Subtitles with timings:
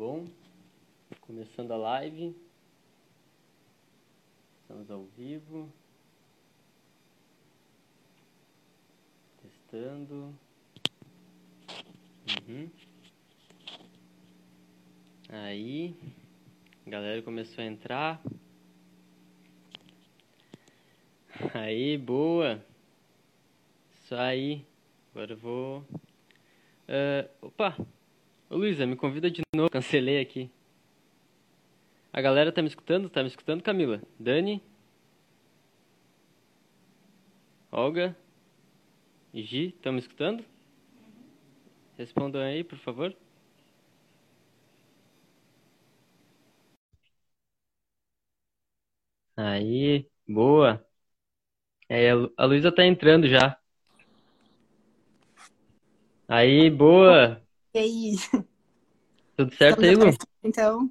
[0.00, 0.26] bom?
[1.20, 2.34] Começando a live.
[4.62, 5.70] Estamos ao vivo.
[9.42, 10.34] Testando.
[12.48, 12.70] Uhum.
[15.28, 15.94] Aí.
[16.86, 18.22] A galera começou a entrar.
[21.52, 22.64] Aí, boa.
[23.92, 24.64] Isso aí.
[25.10, 25.80] Agora eu vou.
[26.88, 27.76] Uh, opa!
[28.50, 29.70] Ô Luísa, me convida de novo.
[29.70, 30.50] Cancelei aqui.
[32.12, 33.10] A galera tá me escutando?
[33.10, 34.00] Tá me escutando, Camila?
[34.18, 34.62] Dani?
[37.72, 38.14] Olga?
[39.34, 40.44] Gi, estão me escutando?
[41.96, 43.14] Respondam aí, por favor.
[49.36, 50.86] Aí, boa.
[51.88, 53.58] É, a Luísa tá entrando já.
[56.28, 57.42] Aí, boa.
[57.72, 58.16] E aí?
[59.36, 60.10] Tudo certo aí, Lu?
[60.42, 60.90] Então.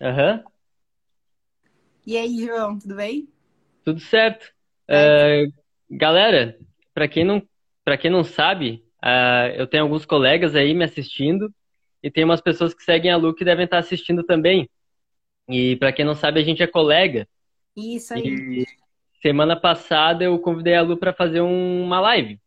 [0.00, 0.44] Aham.
[2.06, 3.28] E aí, João, tudo bem?
[3.84, 4.52] Tudo certo.
[4.88, 5.44] É.
[5.44, 5.52] Uh,
[5.90, 6.58] galera,
[6.92, 7.42] para quem não
[7.84, 11.50] para quem não sabe, uh, eu tenho alguns colegas aí me assistindo
[12.02, 14.68] e tem umas pessoas que seguem a Lu que devem estar assistindo também.
[15.48, 17.26] E para quem não sabe, a gente é colega.
[17.76, 18.26] Isso aí.
[18.26, 18.66] E
[19.22, 22.38] semana passada eu convidei a Lu para fazer um, uma live.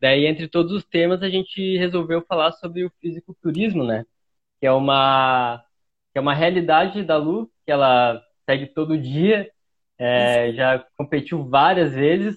[0.00, 4.06] Daí, entre todos os temas, a gente resolveu falar sobre o fisiculturismo, né?
[4.58, 5.62] Que é uma,
[6.12, 9.50] que é uma realidade da Lu, que ela segue todo dia,
[9.98, 12.36] é, já competiu várias vezes,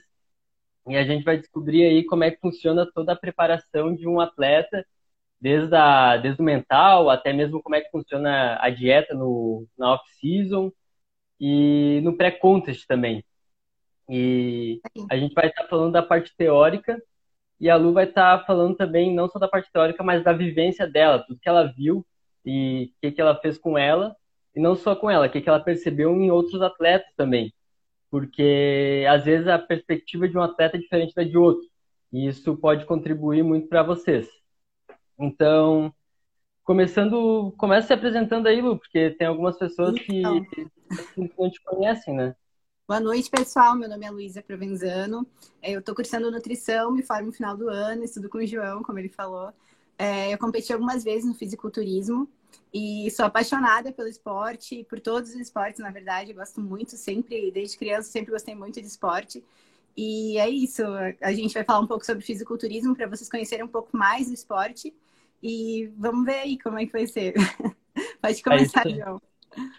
[0.88, 4.20] e a gente vai descobrir aí como é que funciona toda a preparação de um
[4.20, 4.86] atleta,
[5.40, 9.94] desde, a, desde o mental, até mesmo como é que funciona a dieta no, na
[9.94, 10.72] off-season
[11.40, 13.24] e no pré-contest também.
[14.10, 17.02] E a gente vai estar falando da parte teórica
[17.64, 20.34] e a Lu vai estar tá falando também não só da parte teórica, mas da
[20.34, 22.06] vivência dela, tudo que ela viu
[22.46, 24.14] e o que, que ela fez com ela,
[24.54, 27.54] e não só com ela, o que, que ela percebeu em outros atletas também.
[28.12, 31.66] Porque às vezes a perspectiva de um atleta é diferente da de outro.
[32.12, 34.28] E isso pode contribuir muito para vocês.
[35.18, 35.94] Então,
[36.66, 40.44] começando, comece se apresentando aí, Lu, porque tem algumas pessoas então.
[40.44, 42.36] que não te conhecem, né?
[42.86, 43.78] Boa noite, pessoal.
[43.78, 45.26] Meu nome é Luísa Provenzano.
[45.62, 48.84] É, eu estou cursando nutrição, me formo no final do ano, estudo com o João,
[48.84, 49.54] como ele falou.
[49.98, 52.28] É, eu competi algumas vezes no fisiculturismo
[52.74, 56.32] e sou apaixonada pelo esporte, por todos os esportes, na verdade.
[56.32, 59.42] Eu gosto muito, sempre, desde criança, sempre gostei muito de esporte.
[59.96, 60.84] E é isso.
[61.22, 64.34] A gente vai falar um pouco sobre fisiculturismo para vocês conhecerem um pouco mais do
[64.34, 64.94] esporte.
[65.42, 67.34] E vamos ver aí como é que vai ser.
[68.22, 69.22] Pode é começar, é João.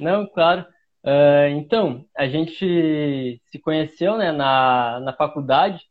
[0.00, 0.64] Não, claro.
[1.04, 5.82] Uh, então, a gente se conheceu né, na, na faculdade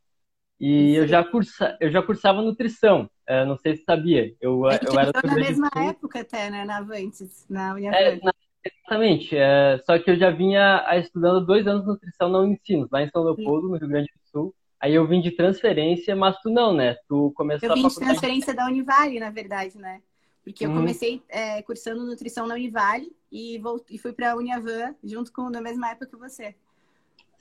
[0.58, 3.08] e eu já, cursa, eu já cursava nutrição.
[3.28, 4.34] Uh, não sei se sabia.
[4.40, 6.64] Eu, a eu era na mesma época até, né?
[6.64, 8.22] Na Avantes, na Uniavantes.
[8.24, 9.36] É, exatamente.
[9.36, 13.08] É, só que eu já vinha estudando dois anos de nutrição na Unicinos, lá em
[13.10, 13.72] São Leopoldo, Sim.
[13.72, 14.54] no Rio Grande do Sul.
[14.80, 16.96] Aí eu vim de transferência, mas tu não, né?
[17.08, 20.02] Tu começou Eu vim de transferência da Univale, na verdade, né?
[20.44, 20.76] Porque eu uhum.
[20.76, 25.48] comecei é, cursando nutrição na Univale e, voltei, e fui para a Uniavan junto com
[25.48, 26.54] na mesma época que você.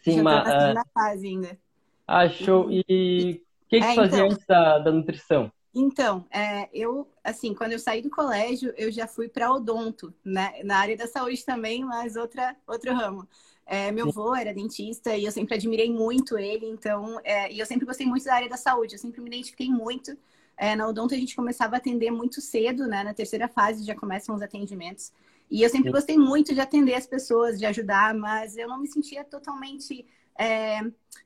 [0.02, 0.74] Sim, Já mas.
[0.74, 0.86] Na uh...
[0.94, 1.60] fase ainda.
[2.08, 2.72] Ah, show.
[2.72, 4.32] E o que, que é, fazia então...
[4.32, 5.52] antes da, da nutrição?
[5.76, 10.62] Então, é, eu, assim, quando eu saí do colégio, eu já fui para odonto, né?
[10.64, 13.28] Na área da saúde também, mas outra, outro ramo.
[13.66, 17.66] É, meu avô era dentista e eu sempre admirei muito ele, então, é, e eu
[17.66, 20.16] sempre gostei muito da área da saúde, eu sempre me identifiquei muito
[20.58, 23.04] é, na Odonto a gente começava a atender muito cedo, né?
[23.04, 25.12] Na terceira fase já começam os atendimentos.
[25.50, 28.88] E eu sempre gostei muito de atender as pessoas, de ajudar, mas eu não me
[28.88, 30.06] sentia totalmente,
[30.40, 30.80] é,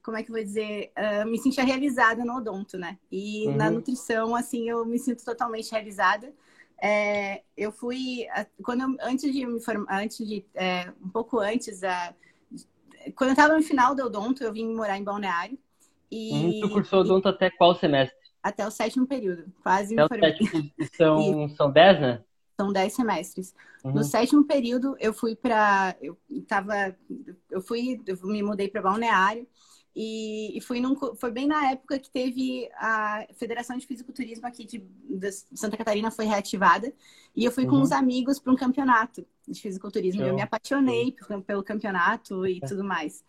[0.04, 2.98] como é que eu vou dizer, uh, me sentia realizada no odonto, né?
[3.12, 3.56] E uhum.
[3.56, 6.34] na nutrição, assim, eu me sinto totalmente realizada.
[6.82, 8.28] É, eu fui,
[8.64, 12.14] quando eu, antes de me formar, antes de, é, um pouco antes, a,
[13.16, 15.58] quando eu estava no final do odonto, eu vim morar em Balneário.
[16.12, 18.27] E, uhum, tu cursou odonto e, até qual semestre?
[18.48, 19.52] Até o sétimo período.
[19.62, 20.36] Quase me formei.
[20.96, 22.24] São, são dez, né?
[22.56, 23.54] São dez semestres.
[23.84, 23.92] Uhum.
[23.92, 25.96] No sétimo período, eu fui para.
[26.02, 26.18] Eu
[26.48, 26.96] tava.
[27.52, 28.02] Eu fui.
[28.06, 29.48] Eu me mudei para Balneário.
[30.00, 34.64] E, e fui num, foi bem na época que teve a Federação de Fisiculturismo aqui
[34.64, 36.94] de, de Santa Catarina foi reativada.
[37.36, 37.72] E eu fui uhum.
[37.72, 40.22] com uns amigos para um campeonato de fisiculturismo.
[40.22, 42.68] Eu me apaixonei pelo, pelo campeonato e é.
[42.68, 43.24] tudo mais.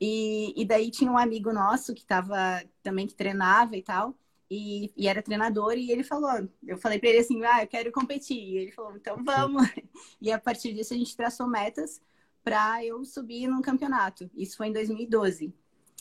[0.00, 4.14] E, e daí tinha um amigo nosso que tava também que treinava e tal
[4.54, 7.90] e, e, era treinador, e ele falou, eu falei para ele assim, ah, eu quero
[7.90, 8.36] competir.
[8.36, 9.62] E ele falou, então vamos.
[10.20, 12.00] E a partir disso a gente traçou metas
[12.44, 14.30] para eu subir no campeonato.
[14.36, 15.54] Isso foi em 2012.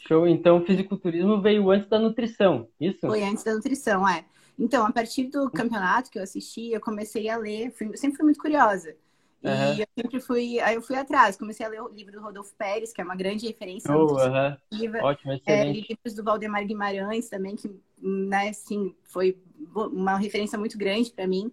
[0.06, 3.00] Show, então o fisiculturismo veio antes da nutrição, isso?
[3.01, 4.25] Foi antes da nutrição, é.
[4.59, 8.25] Então, a partir do campeonato que eu assisti, eu comecei a ler, fui, sempre fui
[8.25, 8.95] muito curiosa.
[9.44, 9.74] Uhum.
[9.75, 12.53] E eu sempre fui, aí eu fui atrás, comecei a ler o livro do Rodolfo
[12.56, 13.92] Pérez, que é uma grande referência.
[13.95, 15.03] Oh, uhum.
[15.03, 17.68] Ótimo, é, livros do Valdemar Guimarães também, que,
[18.01, 19.38] né, assim, foi
[19.75, 21.51] uma referência muito grande para mim.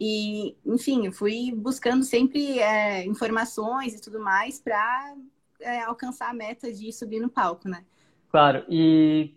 [0.00, 5.14] E, enfim, fui buscando sempre é, informações e tudo mais para
[5.60, 7.84] é, alcançar a meta de subir no palco, né?
[8.30, 8.64] Claro.
[8.68, 9.34] E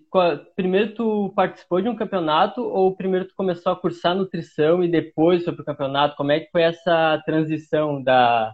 [0.56, 5.44] primeiro tu participou de um campeonato ou primeiro tu começou a cursar nutrição e depois
[5.44, 6.16] foi pro campeonato?
[6.18, 8.54] Como é que foi essa transição da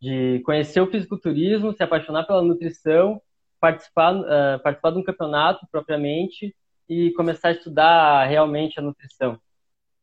[0.00, 3.20] de conhecer o fisiculturismo, se apaixonar pela nutrição,
[3.60, 6.54] participar uh, participar de um campeonato propriamente
[6.88, 9.38] e começar a estudar realmente a nutrição?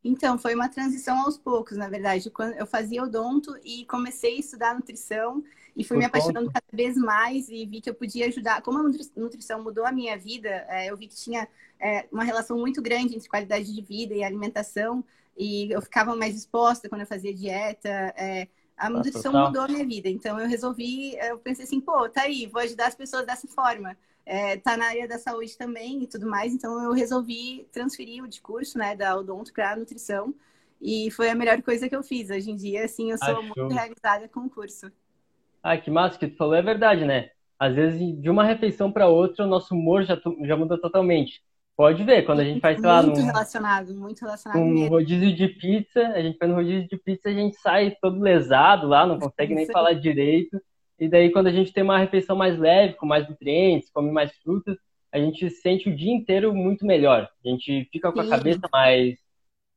[0.04, 2.30] Então, foi uma transição aos poucos, na verdade.
[2.30, 5.44] Quando eu fazia odonto e comecei a estudar nutrição
[5.76, 8.62] e fui Por me apaixonando cada vez mais e vi que eu podia ajudar.
[8.62, 8.84] Como a
[9.18, 11.48] nutrição mudou a minha vida, é, eu vi que tinha
[11.80, 15.04] é, uma relação muito grande entre qualidade de vida e alimentação
[15.36, 17.90] e eu ficava mais exposta quando eu fazia dieta.
[18.16, 18.48] É,
[18.78, 20.08] a nutrição mudou a minha vida.
[20.08, 23.98] Então, eu resolvi, eu pensei assim, pô, tá aí, vou ajudar as pessoas dessa forma
[24.26, 28.28] é, tá na área da saúde também e tudo mais, então eu resolvi transferir o
[28.28, 30.34] de curso, né, da odonto para nutrição
[30.82, 32.30] e foi a melhor coisa que eu fiz.
[32.30, 34.92] Hoje em dia, assim, eu sou muito realizada com o curso.
[35.64, 37.30] Ah, que massa que tu falou, é verdade, né?
[37.58, 41.42] Às vezes, de uma refeição para outra, o nosso humor já, já muda totalmente.
[41.76, 44.90] Pode ver, quando a gente faz, sei lá, muito num, relacionado, muito relacionado um mesmo.
[44.90, 48.88] rodízio de pizza, a gente faz no rodízio de pizza, a gente sai todo lesado
[48.88, 50.62] lá, não consegue nem falar direito.
[51.00, 54.32] E daí, quando a gente tem uma refeição mais leve, com mais nutrientes, come mais
[54.38, 54.78] frutas,
[55.12, 57.30] a gente sente o dia inteiro muito melhor.
[57.44, 58.28] A gente fica com Sim.
[58.28, 59.18] a cabeça mais,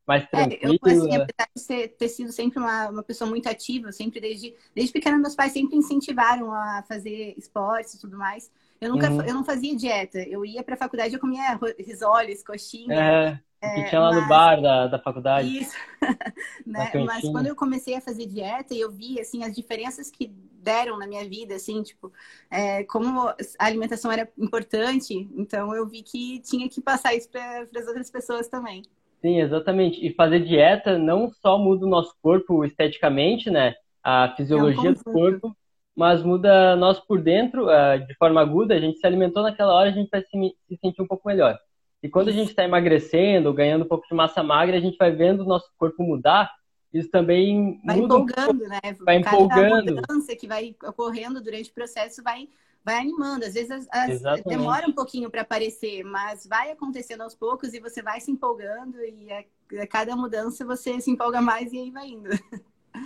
[0.07, 0.75] mais tranquila.
[0.75, 4.21] É, eu, assim, apesar de ser, ter sido sempre uma, uma pessoa muito ativa, sempre
[4.21, 8.51] desde, desde pequena, meus pais sempre incentivaram a fazer esportes e tudo mais.
[8.81, 9.23] Eu nunca uhum.
[9.23, 10.19] eu não fazia dieta.
[10.19, 12.95] Eu ia para a faculdade, eu comia risoles, coxinha.
[12.95, 13.41] É.
[13.61, 14.23] É, que tinha lá mas...
[14.23, 15.59] no bar da, da faculdade.
[15.59, 15.77] Isso.
[16.65, 16.93] né?
[17.05, 20.99] Mas quando eu comecei a fazer dieta e eu vi assim as diferenças que deram
[20.99, 22.13] na minha vida, assim, tipo,
[22.51, 27.67] é, como a alimentação era importante, então eu vi que tinha que passar isso para
[27.77, 28.83] as outras pessoas também.
[29.21, 30.05] Sim, exatamente.
[30.05, 33.75] E fazer dieta não só muda o nosso corpo esteticamente, né?
[34.03, 35.57] A fisiologia é um do corpo,
[35.97, 38.75] mas muda nós por dentro, uh, de forma aguda.
[38.75, 41.59] A gente se alimentou naquela hora, a gente vai se, se sentir um pouco melhor.
[42.03, 45.11] E quando a gente está emagrecendo, ganhando um pouco de massa magra, a gente vai
[45.11, 46.49] vendo o nosso corpo mudar.
[46.93, 48.81] Isso também vai muda empolgando, um né?
[49.01, 49.91] Vai empolgando.
[49.91, 52.49] A mudança que vai ocorrendo durante o processo vai
[52.85, 53.45] vai animando.
[53.45, 57.81] Às vezes as, as, demora um pouquinho para aparecer, mas vai acontecendo aos poucos e
[57.81, 59.45] você vai se empolgando e a,
[59.83, 62.31] a, cada mudança você se empolga mais e aí vai indo.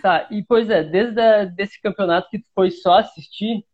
[0.01, 3.65] Tá, e pois é, desde a, desse campeonato que tu foi só assistir,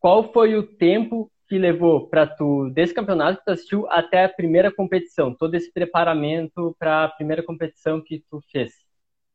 [0.00, 4.28] qual foi o tempo que levou para tu, desse campeonato que tu assistiu até a
[4.28, 5.34] primeira competição?
[5.34, 8.87] Todo esse preparamento para a primeira competição que tu fez?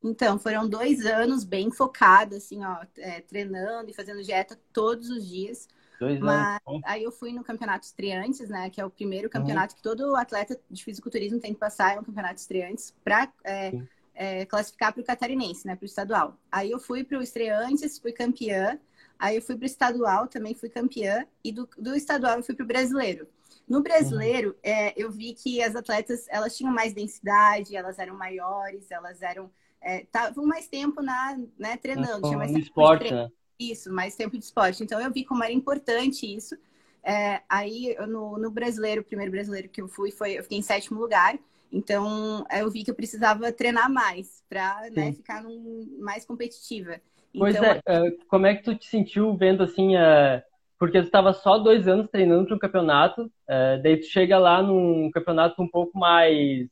[0.03, 5.25] Então, foram dois anos bem focados, assim, ó, é, treinando e fazendo dieta todos os
[5.25, 5.67] dias.
[5.97, 6.81] Dois Mas anos.
[6.83, 8.69] aí eu fui no campeonato estreantes, né?
[8.69, 9.77] Que é o primeiro campeonato uhum.
[9.77, 13.71] que todo atleta de fisiculturismo tem que passar, é um campeonato estreantes, para é,
[14.13, 15.75] é, classificar para o catarinense, né?
[15.75, 16.37] Para o estadual.
[16.51, 18.77] Aí eu fui para o estreantes, fui campeã.
[19.17, 22.55] Aí eu fui para o estadual, também fui campeã, e do, do estadual eu fui
[22.55, 23.25] para o brasileiro.
[23.65, 24.55] No brasileiro, uhum.
[24.61, 29.49] é, eu vi que as atletas elas tinham mais densidade, elas eram maiores, elas eram
[29.85, 33.29] estavam é, mais tempo na, né, treinando, tinha mais tempo esporte, né?
[33.59, 34.83] Isso, mais tempo de esporte.
[34.83, 36.55] Então eu vi como era importante isso.
[37.03, 40.63] É, aí no, no brasileiro, o primeiro brasileiro que eu fui, foi, eu fiquei em
[40.63, 41.37] sétimo lugar.
[41.71, 47.01] Então eu vi que eu precisava treinar mais para né, ficar num, mais competitiva.
[47.37, 50.41] Pois então, é, é, como é que tu te sentiu vendo assim, uh,
[50.77, 54.61] porque tu estava só dois anos treinando para um campeonato, uh, daí tu chega lá
[54.61, 56.67] num campeonato um pouco mais,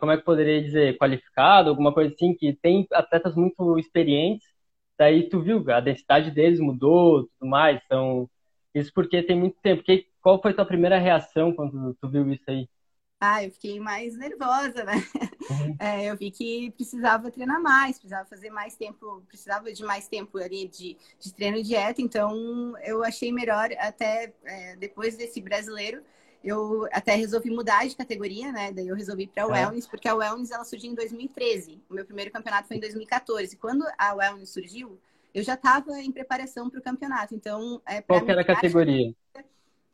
[0.00, 4.46] como é que poderia dizer, qualificado, alguma coisa assim, que tem atletas muito experientes,
[4.98, 8.28] daí tu viu, a densidade deles mudou, tudo mais, então,
[8.74, 9.82] isso porque tem muito tempo.
[9.82, 12.68] Que, qual foi a tua primeira reação quando tu viu isso aí?
[13.20, 14.94] Ah, eu fiquei mais nervosa, né?
[15.50, 15.76] Uhum.
[15.78, 20.38] É, eu vi que precisava treinar mais, precisava fazer mais tempo, precisava de mais tempo
[20.38, 26.02] ali de, de treino e dieta, então eu achei melhor até é, depois desse brasileiro,
[26.44, 28.72] eu até resolvi mudar de categoria, né?
[28.72, 29.50] Daí eu resolvi para a é.
[29.50, 31.80] Wellness, porque a Wellness ela surgiu em 2013.
[31.88, 33.56] O meu primeiro campeonato foi em 2014.
[33.56, 34.98] Quando a Wellness surgiu,
[35.32, 37.34] eu já estava em preparação para o campeonato.
[37.34, 39.14] Então, é, qual era a categoria?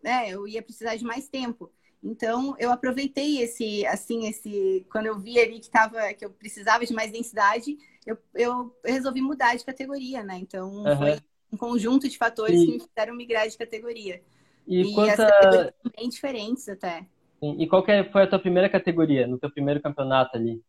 [0.02, 1.70] É, eu ia precisar de mais tempo.
[2.02, 6.86] Então, eu aproveitei esse, assim, esse, quando eu vi ali que tava, que eu precisava
[6.86, 7.76] de mais densidade,
[8.06, 10.38] eu, eu resolvi mudar de categoria, né?
[10.38, 10.96] Então, uhum.
[10.96, 11.18] foi
[11.52, 12.66] um conjunto de fatores e...
[12.66, 14.22] que me fizeram migrar de categoria.
[14.68, 15.24] E, e quanta...
[15.24, 17.06] as categorias bem diferentes até.
[17.40, 20.62] E qual é, foi a tua primeira categoria, no teu primeiro campeonato ali?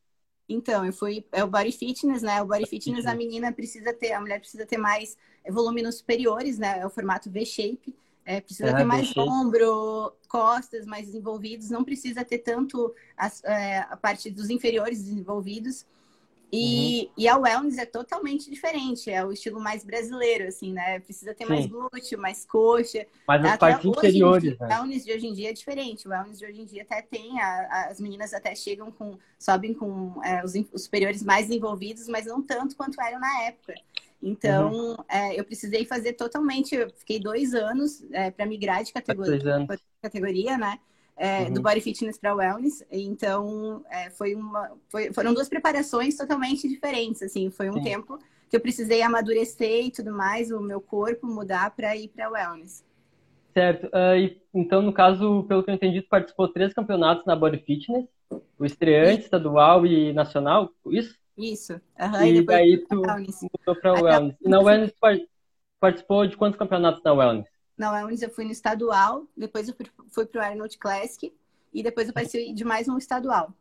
[0.48, 1.26] Então, eu fui.
[1.32, 2.42] É o body fitness, né?
[2.42, 6.80] O body fitness, a menina precisa ter, a mulher precisa ter mais volumes superiores, né?
[6.80, 7.96] É o formato V-shape.
[8.26, 13.98] É, precisa ter mais ombro, costas mais desenvolvidos, não precisa ter tanto as, é, a
[13.98, 15.84] parte dos inferiores desenvolvidos.
[16.52, 17.12] E, uhum.
[17.16, 21.00] e a wellness é totalmente diferente, é o estilo mais brasileiro, assim, né?
[21.00, 21.50] Precisa ter Sim.
[21.50, 23.06] mais glúteo, mais coxa.
[23.28, 24.68] Mas as partes inferiores, dia, né?
[24.68, 26.08] O wellness de hoje em dia é diferente.
[26.08, 29.76] O wellness de hoje em dia até tem, a, as meninas até chegam com, sobem
[29.76, 33.76] com é, os, os, superiores mais envolvidos, mas não tanto quanto eram na época.
[34.22, 34.96] Então, uhum.
[35.08, 39.68] é, eu precisei fazer totalmente, eu fiquei dois anos é, para migrar de categoria,
[40.02, 40.80] categoria né?
[41.20, 41.54] É, uhum.
[41.54, 42.82] do Body Fitness para Wellness.
[42.90, 47.22] Então, é, foi uma, foi, foram duas preparações totalmente diferentes.
[47.22, 47.84] Assim, foi um Sim.
[47.84, 48.18] tempo
[48.50, 52.86] que eu precisei amadurecer e tudo mais, o meu corpo mudar para ir para Wellness.
[53.54, 53.88] Certo.
[53.88, 57.36] Uh, e, então, no caso, pelo que eu entendi, tu participou de três campeonatos na
[57.36, 58.08] Body Fitness,
[58.58, 61.16] o estreante, estadual e nacional, isso?
[61.38, 61.74] Isso.
[61.74, 64.38] Uhum, e, e daí tu mudou para Wellness.
[64.42, 65.28] E na Wellness, tu
[65.80, 67.59] participou de quantos campeonatos na Wellness?
[67.80, 69.76] Na Wellness eu fui no estadual, depois eu
[70.10, 71.34] fui para o Arnold Classic
[71.74, 73.54] e depois eu participei de mais um estadual.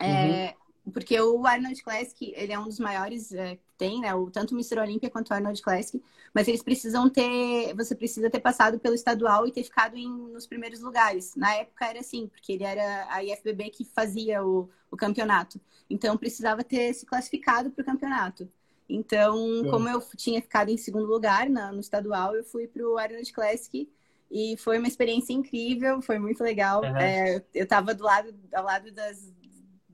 [0.00, 0.48] É,
[0.84, 0.92] uhum.
[0.92, 4.12] Porque o Arnold Classic, ele é um dos maiores é, que tem, né?
[4.14, 4.80] O, tanto o Mr.
[4.80, 6.02] Olímpia quanto o Arnold Classic.
[6.34, 7.72] Mas eles precisam ter...
[7.74, 11.34] Você precisa ter passado pelo estadual e ter ficado em, nos primeiros lugares.
[11.36, 15.60] Na época era assim, porque ele era a IFBB que fazia o, o campeonato.
[15.88, 18.48] Então precisava ter se classificado para o campeonato.
[18.88, 19.36] Então,
[19.70, 23.32] como eu tinha ficado em segundo lugar na, no estadual, eu fui para o Arnold
[23.32, 23.88] Classic
[24.30, 26.82] e foi uma experiência incrível, foi muito legal.
[26.82, 26.96] Uhum.
[26.96, 29.32] É, eu estava do lado, ao lado das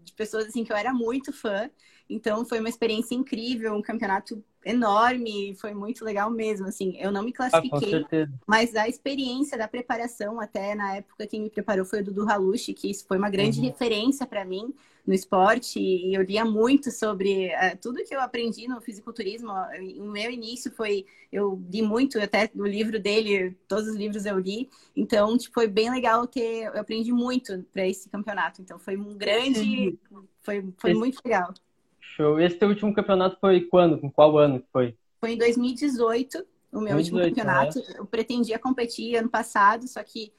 [0.04, 1.70] de pessoas assim que eu era muito fã,
[2.08, 7.22] então foi uma experiência incrível, um campeonato enorme, foi muito legal mesmo, assim, eu não
[7.22, 11.84] me ah, classifiquei, ah, mas a experiência da preparação, até na época quem me preparou
[11.84, 13.66] foi o Dudu Halushi, que isso foi uma grande uhum.
[13.66, 14.74] referência para mim
[15.06, 19.50] no esporte, e eu lia muito sobre uh, tudo que eu aprendi no fisiculturismo,
[19.98, 24.38] o meu início foi, eu li muito, até no livro dele, todos os livros eu
[24.38, 28.96] li, então, tipo, foi bem legal ter, eu aprendi muito para esse campeonato, então foi
[28.96, 29.98] um grande,
[30.40, 30.98] foi, foi esse...
[30.98, 31.52] muito legal.
[32.00, 32.38] Show.
[32.38, 33.98] Esse teu último campeonato foi quando?
[33.98, 34.94] Com qual ano foi?
[35.18, 37.78] Foi em 2018, o meu 2018, último campeonato.
[37.78, 37.94] Né?
[37.98, 40.32] Eu pretendia competir ano passado, só que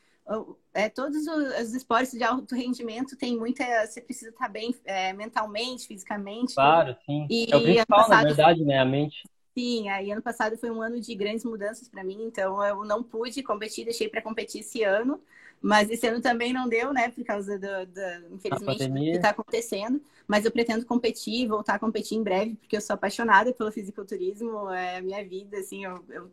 [0.74, 3.63] é, todos os esportes de alto rendimento tem muita.
[3.86, 6.56] Você precisa estar bem é, mentalmente, fisicamente.
[6.56, 7.27] Claro, sim.
[7.30, 8.80] E, é o principal, passado, na verdade, né?
[8.80, 9.24] A mente.
[9.56, 13.03] Sim, aí ano passado foi um ano de grandes mudanças para mim, então eu não
[13.03, 15.22] pude competir, deixei para competir esse ano.
[15.62, 17.10] Mas esse ano também não deu, né?
[17.10, 20.01] Por causa do, do infelizmente, do que está acontecendo.
[20.27, 24.70] Mas eu pretendo competir, voltar a competir em breve, porque eu sou apaixonada pelo fisiculturismo,
[24.70, 26.32] é a minha vida, assim, eu, eu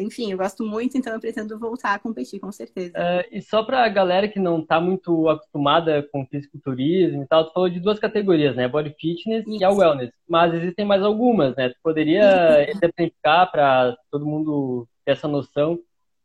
[0.00, 2.92] enfim, eu gosto muito, então eu pretendo voltar a competir, com certeza.
[2.96, 7.46] Uh, e só para a galera que não está muito acostumada com fisiculturismo e tal,
[7.46, 8.68] tu falou de duas categorias, né?
[8.68, 9.60] Body fitness Isso.
[9.60, 10.10] e a wellness.
[10.28, 11.70] Mas existem mais algumas, né?
[11.70, 15.78] Tu poderia exemplificar para todo mundo ter essa noção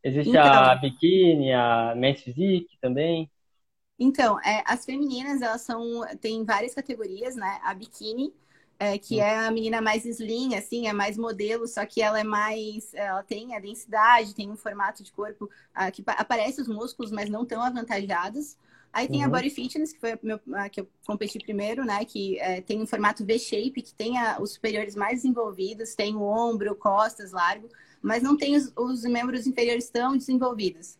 [0.08, 3.30] Existe então, a biquíni, a men's physique também.
[4.00, 7.60] Então, é, as femininas, elas são, tem várias categorias, né?
[7.62, 8.34] A biquíni,
[8.80, 12.24] é, que é a menina mais slim, assim, é mais modelo, só que ela é
[12.24, 17.12] mais, ela tem a densidade, tem um formato de corpo ah, que aparece os músculos,
[17.12, 18.58] mas não tão avantajados.
[18.94, 19.26] Aí tem uhum.
[19.26, 22.04] a Body Fitness, que foi a, meu, a que eu competi primeiro, né?
[22.06, 26.22] Que é, tem um formato V-shape, que tem a, os superiores mais desenvolvidos, tem o
[26.22, 27.70] ombro, costas largo
[28.02, 30.98] mas não tem os, os membros inferiores tão desenvolvidos.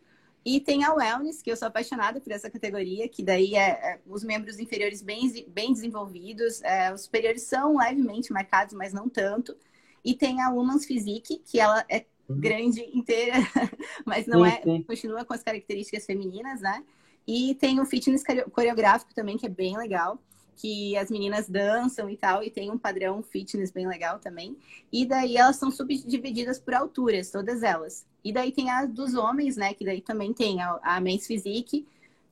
[0.50, 4.00] E tem a Wellness, que eu sou apaixonada por essa categoria, que daí é, é
[4.08, 9.58] os membros inferiores bem, bem desenvolvidos, é, os superiores são levemente marcados, mas não tanto.
[10.06, 12.40] E tem a Woman's Physique, que ela é uhum.
[12.40, 13.36] grande inteira,
[14.08, 14.84] mas não sim, é, sim.
[14.84, 16.82] continua com as características femininas, né?
[17.28, 18.24] E tem o fitness
[18.54, 20.18] coreográfico também, que é bem legal
[20.58, 24.58] que as meninas dançam e tal, e tem um padrão fitness bem legal também.
[24.92, 28.06] E daí elas são subdivididas por alturas, todas elas.
[28.24, 29.74] E daí tem a dos homens, né?
[29.74, 31.88] Que daí também tem a, a Men's Physique,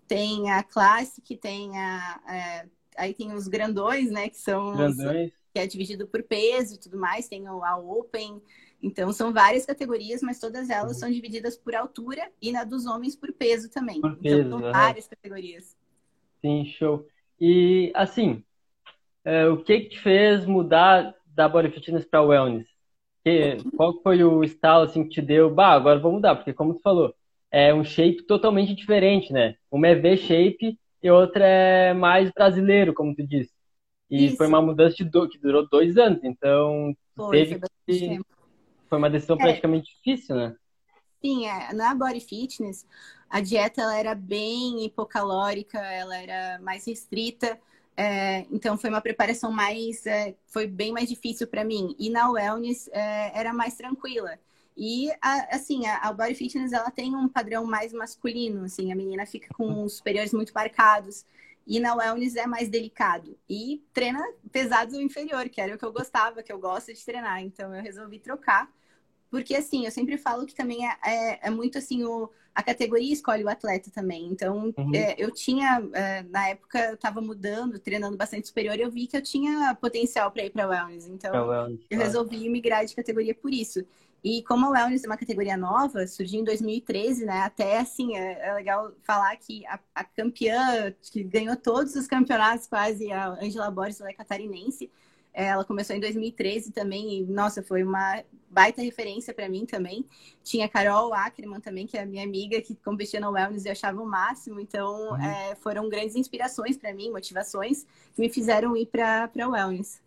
[0.07, 2.65] tem a Classic, tem a, a.
[2.97, 4.27] aí tem os grandões, né?
[4.27, 4.75] Que são.
[4.75, 5.31] Grandões.
[5.53, 7.27] Que é dividido por peso e tudo mais.
[7.27, 8.41] Tem a Open.
[8.83, 10.99] Então, são várias categorias, mas todas elas uhum.
[10.99, 14.01] são divididas por altura e na dos homens por peso também.
[14.01, 15.75] Por peso, então, são várias categorias.
[16.41, 17.07] Sim, show.
[17.39, 18.43] E, assim,
[19.23, 22.67] é, o que que te fez mudar da Body Fitness para Wellness?
[23.23, 25.53] Que, qual foi o estalo, assim, que te deu?
[25.53, 27.13] Bah, agora vou mudar, porque como tu falou,
[27.51, 29.55] é um shape totalmente diferente, né?
[29.71, 33.51] Uma é V-shape e outra é mais brasileiro, como tu disse.
[34.09, 34.37] E Isso.
[34.37, 38.19] foi uma mudança do, que durou dois anos, então foi, teve foi, que...
[38.87, 39.39] foi uma decisão é.
[39.39, 40.55] praticamente difícil, né?
[41.23, 42.85] Sim, é, na Body Fitness,
[43.29, 47.59] a dieta ela era bem hipocalórica, ela era mais restrita.
[47.97, 51.95] É, então foi uma preparação mais, é, foi bem mais difícil para mim.
[51.97, 54.37] E na wellness é, era mais tranquila.
[54.77, 58.95] E a, assim, a, a body fitness ela tem um padrão mais masculino, assim, a
[58.95, 61.25] menina fica com os superiores muito marcados.
[61.65, 63.35] E na wellness é mais delicado.
[63.49, 67.41] E treina pesado inferior, que era o que eu gostava, que eu gosto de treinar.
[67.41, 68.69] Então eu resolvi trocar.
[69.29, 73.11] Porque assim, eu sempre falo que também é, é, é muito assim o a categoria
[73.11, 74.27] escolhe o atleta também.
[74.27, 74.95] Então, uhum.
[74.95, 79.07] é, eu tinha, é, na época, eu estava mudando, treinando bastante superior, e eu vi
[79.07, 81.05] que eu tinha potencial para ir para wellness.
[81.05, 82.03] Então, wellness, eu claro.
[82.05, 83.85] resolvi migrar de categoria por isso.
[84.23, 87.41] E como a wellness é uma categoria nova, surgiu em 2013, né?
[87.41, 92.67] Até assim, é, é legal falar que a, a, campeã que ganhou todos os campeonatos,
[92.67, 94.89] quase, a Angela Borges, ela é catarinense.
[95.35, 100.05] Ela começou em 2013 também, e, nossa, foi uma baita referência para mim também.
[100.41, 103.73] Tinha Carol Ackerman também, que é a minha amiga, que competia no Wellness e eu
[103.73, 104.61] achava o máximo.
[104.61, 105.21] Então, uhum.
[105.21, 110.01] é, foram grandes inspirações para mim, motivações, que me fizeram ir para o Wellness.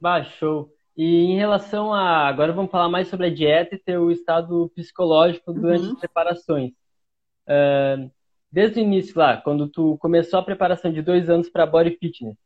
[0.00, 0.74] Baixou.
[0.96, 2.26] E em relação a.
[2.26, 5.92] Agora vamos falar mais sobre a dieta e teu estado psicológico durante uhum.
[5.92, 6.72] as preparações.
[7.46, 8.10] Uh,
[8.50, 12.36] desde o início lá, quando tu começou a preparação de dois anos para Body Fitness,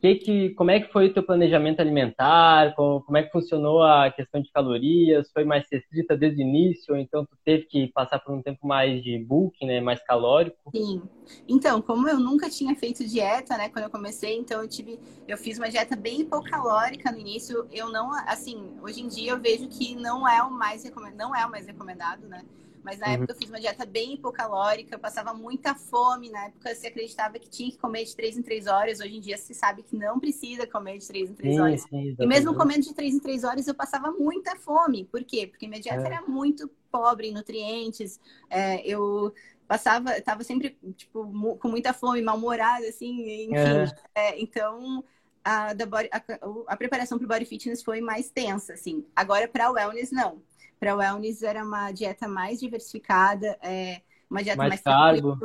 [0.00, 2.74] que que, como é que foi o teu planejamento alimentar?
[2.74, 5.30] Como, como, é que funcionou a questão de calorias?
[5.32, 6.94] Foi mais restrita desde o início?
[6.94, 9.80] Ou então tu teve que passar por um tempo mais de bulk, né?
[9.80, 10.70] Mais calórico?
[10.74, 11.02] Sim.
[11.48, 13.68] Então, como eu nunca tinha feito dieta, né?
[13.68, 14.98] Quando eu comecei, então eu tive...
[15.26, 17.66] Eu fiz uma dieta bem hipocalórica no início.
[17.72, 18.12] Eu não...
[18.26, 21.16] Assim, hoje em dia eu vejo que não é o mais recomendado.
[21.16, 22.42] Não é o mais recomendado, né?
[22.84, 23.12] Mas na uhum.
[23.14, 26.28] época eu fiz uma dieta bem hipocalórica, eu passava muita fome.
[26.28, 29.00] Na época se acreditava que tinha que comer de 3 em 3 horas.
[29.00, 31.82] Hoje em dia se sabe que não precisa comer de 3 em 3 sim, horas.
[31.82, 35.06] Sim, e mesmo comendo de 3 em 3 horas, eu passava muita fome.
[35.06, 35.46] Por quê?
[35.46, 36.06] Porque minha dieta é.
[36.06, 38.20] era muito pobre em nutrientes.
[38.50, 39.32] É, eu
[39.66, 43.54] passava, estava sempre tipo, com muita fome, mal-humorada, assim, enfim.
[43.54, 43.94] É.
[44.14, 45.02] É, então,
[45.42, 46.22] a, da body, a,
[46.66, 49.06] a preparação para o body fitness foi mais tensa, assim.
[49.16, 50.42] Agora, para o wellness, não
[50.84, 55.38] para wellness era uma dieta mais diversificada, é, uma dieta mais, mais carbo.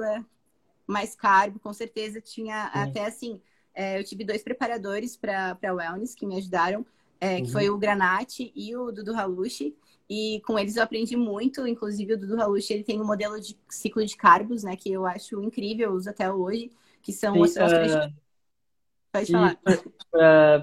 [0.86, 2.80] mais carbo, com certeza tinha Sim.
[2.80, 3.41] até assim,
[3.73, 6.86] é, eu tive dois preparadores para wellness que me ajudaram,
[7.21, 7.43] é, uhum.
[7.43, 9.73] que foi o Granate e o Dudu Halushi.
[10.10, 13.58] E com eles eu aprendi muito, inclusive o Dudu Halushi, ele tem um modelo de
[13.69, 16.69] ciclo de carbos, né, que eu acho incrível, eu uso até hoje,
[17.02, 18.13] que são Sim, uh...
[19.11, 19.57] Pode falar.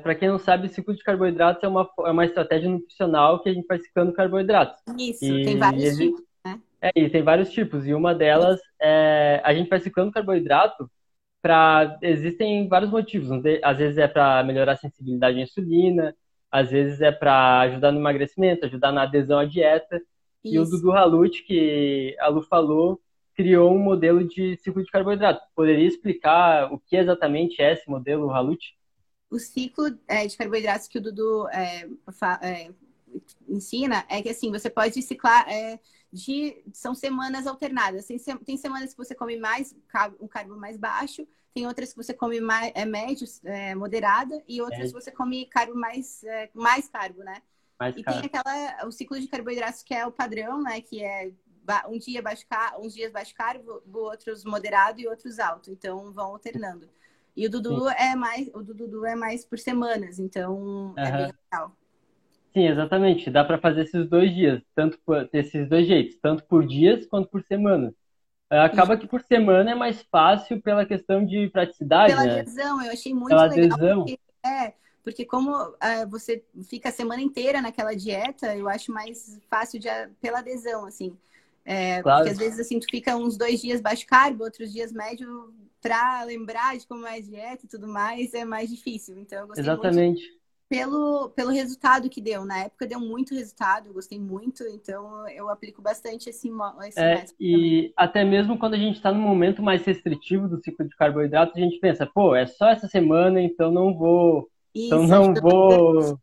[0.03, 3.53] Para quem não sabe, ciclo de carboidratos é uma, é uma estratégia nutricional que a
[3.53, 4.83] gente vai ciclando carboidratos.
[4.99, 6.61] Isso, e, tem vários tipos, né?
[6.81, 7.87] É, e tem vários tipos.
[7.87, 10.91] E uma delas é a gente vai ciclando carboidrato
[11.43, 13.31] para existem vários motivos.
[13.63, 16.15] Às vezes é para melhorar a sensibilidade à insulina,
[16.51, 19.97] às vezes é para ajudar no emagrecimento, ajudar na adesão à dieta.
[20.45, 20.55] Isso.
[20.55, 23.01] E o Dudu Halut, que a Lu falou,
[23.37, 25.47] criou um modelo de ciclo de carboidrato.
[25.55, 28.75] Poderia explicar o que exatamente é esse modelo Halut?
[29.31, 31.87] O ciclo é, de carboidratos que o Dudu é,
[32.43, 32.71] é,
[33.49, 35.79] ensina é que assim você pode ciclar é,
[36.11, 38.07] de são semanas alternadas.
[38.07, 39.75] Tem, tem semanas que você come mais
[40.21, 44.63] um carbo mais baixo, tem outras que você come mais é, médio, é, moderada e
[44.63, 47.43] outras que você come carbo mais é, mais carbo, né?
[47.79, 48.21] Mais e carbo.
[48.21, 50.81] tem aquela o ciclo de carboidratos que é o padrão, né?
[50.81, 51.33] Que é
[51.89, 52.45] um dia baixo
[52.79, 55.71] uns dias baixo carbo, outros moderado e outros alto.
[55.71, 56.89] Então vão alternando.
[57.37, 57.95] E o Dudu Sim.
[57.99, 60.95] é mais, o Dudu é mais por semanas, então uhum.
[60.97, 61.77] é bem legal.
[62.55, 63.31] Sim, exatamente.
[63.31, 67.29] Dá para fazer esses dois dias, tanto por, esses dois jeitos, tanto por dias quanto
[67.29, 67.95] por semana.
[68.49, 69.03] É, acaba Isso.
[69.03, 72.15] que por semana é mais fácil pela questão de praticidade.
[72.15, 72.41] Pela né?
[72.41, 73.77] adesão, eu achei muito pela legal.
[73.77, 74.05] Adesão.
[74.05, 74.73] Porque, é,
[75.05, 79.89] porque como uh, você fica a semana inteira naquela dieta, eu acho mais fácil de,
[80.21, 81.15] pela adesão, assim.
[81.67, 82.21] É, claro.
[82.21, 85.53] Porque às vezes assim, tu fica uns dois dias baixo carbo, outros dias médio,
[85.83, 89.19] para lembrar de como é a dieta e tudo mais, é mais difícil.
[89.19, 90.23] Então eu gostei Exatamente.
[90.23, 90.37] muito
[90.69, 92.45] pelo, pelo resultado que deu.
[92.45, 96.51] Na época deu muito resultado, eu gostei muito, então eu aplico bastante esse,
[96.87, 97.93] esse é, E também.
[97.97, 101.61] até mesmo quando a gente está no momento mais restritivo do ciclo de carboidratos, a
[101.61, 104.49] gente pensa, pô, é só essa semana, então não vou.
[104.75, 106.19] Então Isso, então não vou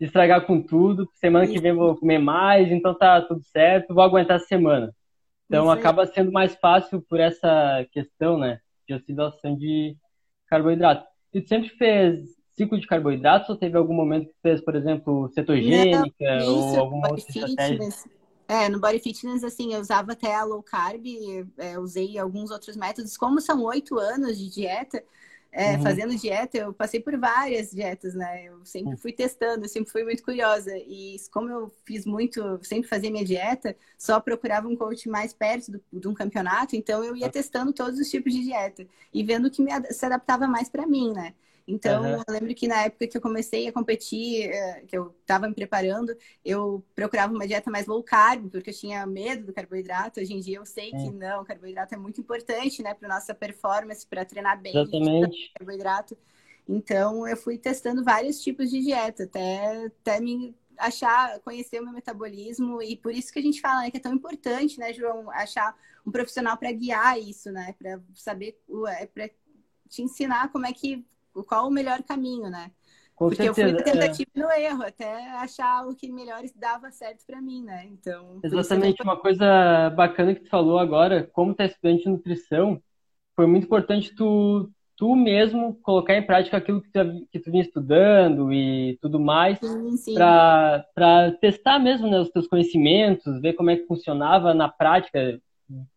[0.00, 1.08] estragar com tudo.
[1.14, 4.94] Semana que vem vou comer mais, então tá tudo certo, vou aguentar a semana.
[5.46, 9.96] Então acaba sendo mais fácil por essa questão, né, de oscilação de
[10.48, 11.06] carboidrato.
[11.32, 15.28] E tu sempre fez ciclo de carboidratos ou teve algum momento que fez, por exemplo,
[15.34, 17.88] cetogênica Não, ou alguma outra estratégia?
[18.46, 21.02] É, no Body Fitness, assim, eu usava até a low carb,
[21.58, 23.16] é, usei alguns outros métodos.
[23.16, 25.02] Como são oito anos de dieta,
[25.56, 25.82] é, uhum.
[25.84, 28.44] fazendo dieta, eu passei por várias dietas, né?
[28.46, 28.98] Eu sempre uhum.
[28.98, 30.76] fui testando, eu sempre fui muito curiosa.
[30.76, 35.70] E como eu fiz muito, sempre fazia minha dieta, só procurava um coach mais perto
[35.70, 39.46] do, de um campeonato, então eu ia testando todos os tipos de dieta e vendo
[39.46, 41.34] o que me, se adaptava mais para mim, né?
[41.66, 42.22] Então, uhum.
[42.26, 45.54] eu lembro que na época que eu comecei a competir, eh, que eu estava me
[45.54, 50.20] preparando, eu procurava uma dieta mais low carb, porque eu tinha medo do carboidrato.
[50.20, 53.34] Hoje em dia eu sei que não, o carboidrato é muito importante, né, para nossa
[53.34, 54.76] performance, para treinar bem.
[54.76, 55.52] Exatamente.
[55.54, 56.18] Carboidrato.
[56.68, 61.92] Então, eu fui testando vários tipos de dieta, até, até me achar, conhecer o meu
[61.92, 65.30] metabolismo, e por isso que a gente fala né, que é tão importante, né, João,
[65.30, 65.74] achar
[66.06, 68.58] um profissional para guiar isso, né, para saber,
[68.98, 69.30] é, para
[69.88, 71.04] te ensinar como é que
[71.42, 72.70] qual o melhor caminho, né?
[73.14, 74.40] Com Porque certeza, eu fui tentativa é.
[74.40, 77.86] no erro, até achar o que melhor dava certo para mim, né?
[77.86, 78.40] Então.
[78.42, 82.82] Exatamente, uma coisa bacana que tu falou agora, como tu é estudante de nutrição,
[83.36, 87.62] foi muito importante tu, tu mesmo colocar em prática aquilo que tu, que tu vinha
[87.62, 89.60] estudando e tudo mais,
[90.12, 95.40] para testar mesmo né, os teus conhecimentos, ver como é que funcionava na prática.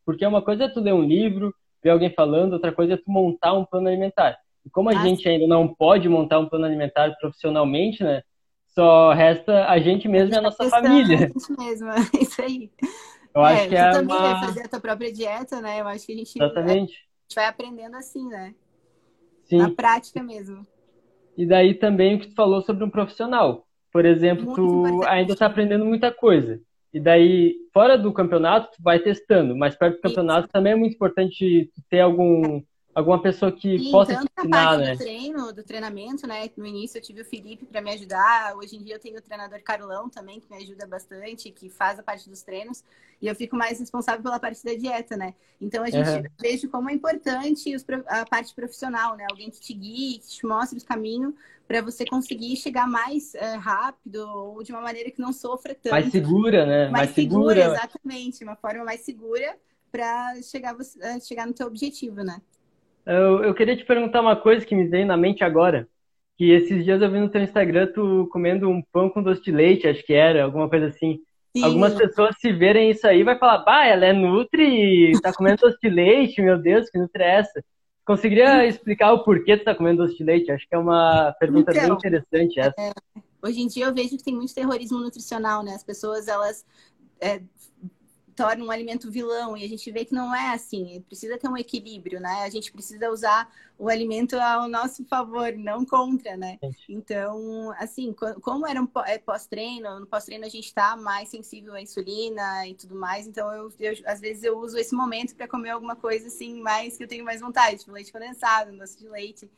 [0.06, 1.52] Porque uma coisa é tu ler um livro,
[1.84, 4.38] ver alguém falando, outra coisa é tu montar um plano alimentar.
[4.68, 5.08] E como a Nossa.
[5.08, 8.22] gente ainda não pode montar um plano alimentar profissionalmente, né?
[8.68, 11.16] Só resta a gente mesmo e a nossa família.
[11.16, 11.90] A gente mesmo,
[12.22, 12.70] isso aí.
[13.34, 14.34] Eu é, acho que é também uma...
[14.34, 15.80] vai fazer a tua própria dieta, né?
[15.80, 16.72] Eu acho que a gente, Exatamente.
[16.72, 18.54] a gente vai aprendendo assim, né?
[19.46, 19.58] Sim.
[19.60, 20.68] Na prática mesmo.
[21.38, 23.66] E daí também o que tu falou sobre um profissional.
[23.90, 25.10] Por exemplo, Muito tu importante.
[25.10, 26.60] ainda está aprendendo muita coisa.
[26.94, 29.56] E daí, fora do campeonato, tu vai testando.
[29.56, 30.52] Mas perto do campeonato Isso.
[30.52, 32.62] também é muito importante ter algum
[32.98, 34.92] alguma pessoa que Sim, possa tanto ensinar, parte né?
[34.92, 36.50] do treino, do treinamento, né?
[36.58, 38.56] No início eu tive o Felipe para me ajudar.
[38.58, 42.00] Hoje em dia eu tenho o treinador Carlão também, que me ajuda bastante, que faz
[42.00, 42.84] a parte dos treinos.
[43.22, 45.36] E eu fico mais responsável pela parte da dieta, né?
[45.62, 46.24] Então a gente uhum.
[46.42, 47.72] vejo como é importante
[48.08, 49.28] a parte profissional, né?
[49.30, 51.36] Alguém que te guie, que te mostre o caminho
[51.68, 55.92] para você conseguir chegar mais é, rápido ou de uma maneira que não sofra tanto.
[55.92, 56.90] Mais segura, né?
[56.90, 58.44] Mais, mais segura, segura, exatamente.
[58.44, 59.56] Uma forma mais segura
[59.92, 62.42] para chegar, eh, chegar no teu objetivo, né?
[63.08, 65.88] Eu, eu queria te perguntar uma coisa que me veio na mente agora.
[66.38, 69.52] Que esses dias eu vi no teu Instagram tu comendo um pão com doce de
[69.52, 71.20] leite, acho que era, alguma coisa assim.
[71.56, 71.64] Sim.
[71.64, 75.78] Algumas pessoas se verem isso aí vai falar, bah, ela é Nutri, tá comendo doce
[75.82, 77.64] de leite, meu Deus, que Nutri é essa?
[78.06, 80.52] Conseguiria explicar o porquê tu tá comendo doce de leite?
[80.52, 82.76] Acho que é uma pergunta então, bem interessante essa.
[82.78, 82.92] É,
[83.42, 85.74] hoje em dia eu vejo que tem muito terrorismo nutricional, né?
[85.74, 86.64] As pessoas, elas
[87.20, 87.42] é,
[88.38, 91.04] torna um alimento vilão e a gente vê que não é assim.
[91.08, 92.44] Precisa ter um equilíbrio, né?
[92.44, 96.60] A gente precisa usar o alimento ao nosso favor, não contra, né?
[96.88, 101.82] Então, assim, como era um é pós-treino, no pós-treino a gente está mais sensível à
[101.82, 105.72] insulina e tudo mais, então eu, eu às vezes eu uso esse momento para comer
[105.72, 109.50] alguma coisa assim mais que eu tenho mais vontade, tipo leite condensado, doce de leite.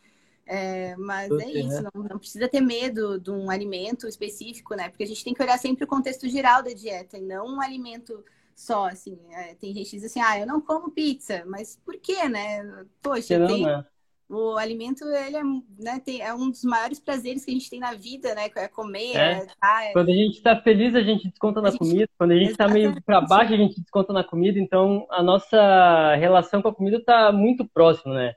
[0.46, 1.89] É, mas é isso, né?
[1.94, 4.89] não, não, precisa ter medo de um alimento específico, né?
[4.89, 7.62] Porque a gente tem que olhar sempre o contexto geral da dieta e não um
[7.62, 8.24] alimento
[8.60, 9.17] só, assim.
[9.32, 12.86] É, tem gente que diz assim, ah, eu não como pizza, mas por quê, né?
[13.02, 13.65] Poxa, não, tem...
[13.65, 13.86] Né?
[14.28, 15.43] O alimento, ele é,
[15.80, 18.48] né, tem, é um dos maiores prazeres que a gente tem na vida, né?
[18.58, 19.32] É comer, é.
[19.32, 19.93] É, tá, é...
[19.93, 21.80] Quando a gente está feliz, a gente desconta na gente...
[21.80, 22.10] comida.
[22.15, 24.60] Quando a gente está meio para baixo, a gente desconta na comida.
[24.60, 28.34] Então, a nossa relação com a comida está muito próxima, né?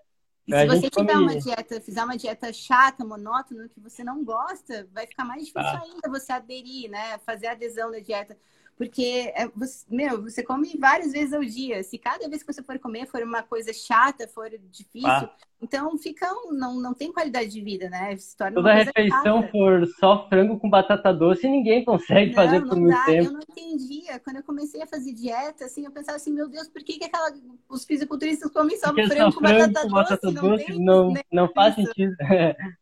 [0.47, 1.25] E se você tiver come...
[1.25, 5.69] uma dieta, fizer uma dieta chata, monótona, que você não gosta, vai ficar mais difícil
[5.69, 5.83] ah.
[5.83, 7.19] ainda você aderir, né?
[7.27, 8.35] Fazer a adesão da dieta.
[8.77, 11.83] Porque, é, você, meu, você come várias vezes ao dia.
[11.83, 15.31] Se cada vez que você for comer for uma coisa chata, for difícil, ah.
[15.61, 18.17] então fica um, não, não tem qualidade de vida, né?
[18.17, 19.53] Se torna Toda refeição chata.
[19.53, 23.05] for só frango com batata doce, ninguém consegue não, fazer por muito dá.
[23.05, 23.29] tempo.
[23.29, 24.19] Eu não entendia.
[24.19, 27.05] Quando eu comecei a fazer dieta, assim, eu pensava assim, meu Deus, por que, que
[27.05, 27.33] aquela,
[27.69, 30.67] os fisiculturistas comem só Porque frango, só com batata, com batata doce?
[30.67, 30.79] doce?
[30.81, 32.17] Não, não, não faz sentido.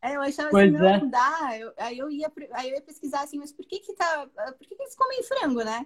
[0.01, 0.99] É, eu achava pois assim, é.
[0.99, 1.57] não, dá.
[1.59, 4.27] Eu, aí, eu ia, aí eu ia pesquisar assim, mas por que que tá...
[4.57, 5.85] Por que, que eles comem frango, né?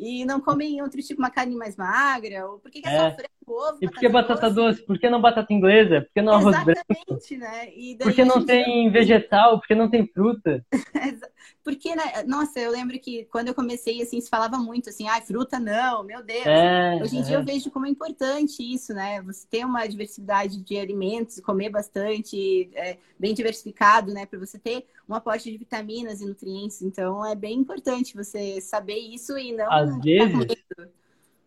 [0.00, 2.48] e não comem outro tipo, uma carne mais magra?
[2.48, 2.98] Ou por que, que é, é.
[2.98, 3.28] só frango,
[3.68, 3.78] ovo?
[3.82, 4.78] E por que batata doce?
[4.78, 4.86] doce?
[4.86, 6.00] Por que não batata inglesa?
[6.00, 6.80] Por que não arroz branco?
[6.88, 7.68] Exatamente, né?
[7.74, 9.60] E por que não tem vegetal?
[9.60, 10.64] Por que não tem fruta?
[11.62, 12.22] Porque, né?
[12.26, 16.02] Nossa, eu lembro que quando eu comecei, assim, se falava muito assim, ah, fruta não,
[16.02, 16.46] meu Deus.
[16.46, 17.22] É, Hoje em é.
[17.22, 19.20] dia eu vejo como é importante isso, né?
[19.22, 24.24] Você ter uma diversidade de alimentos, comer bastante, é, bem diversificado, né?
[24.24, 26.80] Para você ter um aporte de vitaminas e nutrientes.
[26.82, 29.70] Então, é bem importante você saber isso e não.
[29.70, 30.46] Às vezes,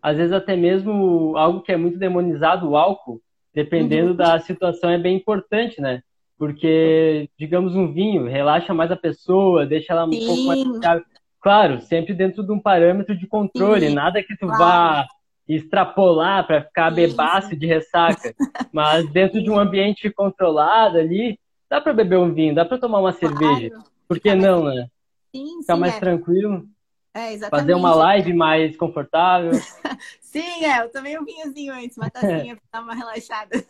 [0.02, 3.22] às vezes até mesmo algo que é muito demonizado, o álcool,
[3.54, 4.16] dependendo uhum.
[4.16, 6.02] da situação, é bem importante, né?
[6.38, 10.26] Porque, digamos, um vinho relaxa mais a pessoa, deixa ela um Sim.
[10.26, 11.04] pouco mais.
[11.40, 13.94] Claro, sempre dentro de um parâmetro de controle, Sim.
[13.94, 14.58] nada que tu claro.
[14.58, 15.08] vá
[15.48, 18.34] extrapolar para ficar bebaço de ressaca.
[18.72, 21.38] Mas dentro de um ambiente controlado ali,
[21.70, 23.38] dá para beber um vinho, dá para tomar uma claro.
[23.38, 23.76] cerveja.
[24.08, 24.88] Por que não, né?
[25.36, 26.00] Sim, Ficar mais é.
[26.00, 26.66] tranquilo.
[27.14, 27.38] É.
[27.50, 29.52] Fazer uma live mais confortável.
[30.20, 33.64] sim, é, eu tomei um vinhozinho antes, uma tacinha para dar uma relaxada.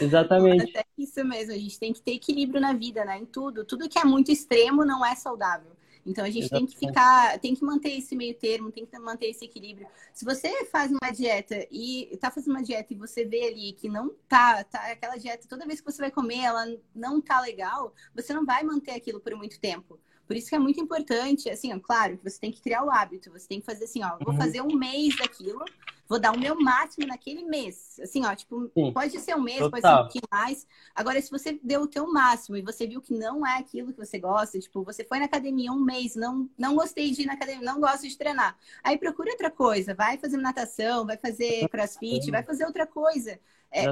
[0.00, 0.72] Exatamente.
[0.72, 3.18] Mas é isso mesmo, a gente tem que ter equilíbrio na vida, né?
[3.18, 3.64] Em tudo.
[3.64, 5.76] Tudo que é muito extremo não é saudável.
[6.06, 6.70] Então a gente Exatamente.
[6.70, 9.88] tem que ficar, tem que manter esse meio termo, tem que manter esse equilíbrio.
[10.14, 13.88] Se você faz uma dieta e tá fazendo uma dieta e você vê ali que
[13.88, 16.64] não tá, tá aquela dieta, toda vez que você vai comer, ela
[16.94, 19.98] não tá legal, você não vai manter aquilo por muito tempo.
[20.26, 22.90] Por isso que é muito importante, assim, ó, claro, que você tem que criar o
[22.90, 24.40] hábito, você tem que fazer assim, ó, vou uhum.
[24.40, 25.64] fazer um mês daquilo,
[26.08, 27.98] vou dar o meu máximo naquele mês.
[28.02, 28.92] Assim, ó, tipo, Sim.
[28.92, 29.70] pode ser um mês, Total.
[29.70, 30.66] pode ser um pouquinho mais.
[30.94, 33.98] Agora, se você deu o teu máximo e você viu que não é aquilo que
[33.98, 37.34] você gosta, tipo, você foi na academia um mês, não, não gostei de ir na
[37.34, 38.56] academia, não gosto de treinar.
[38.82, 43.38] Aí procura outra coisa, vai fazer natação, vai fazer crossfit, vai fazer outra coisa.
[43.70, 43.84] É,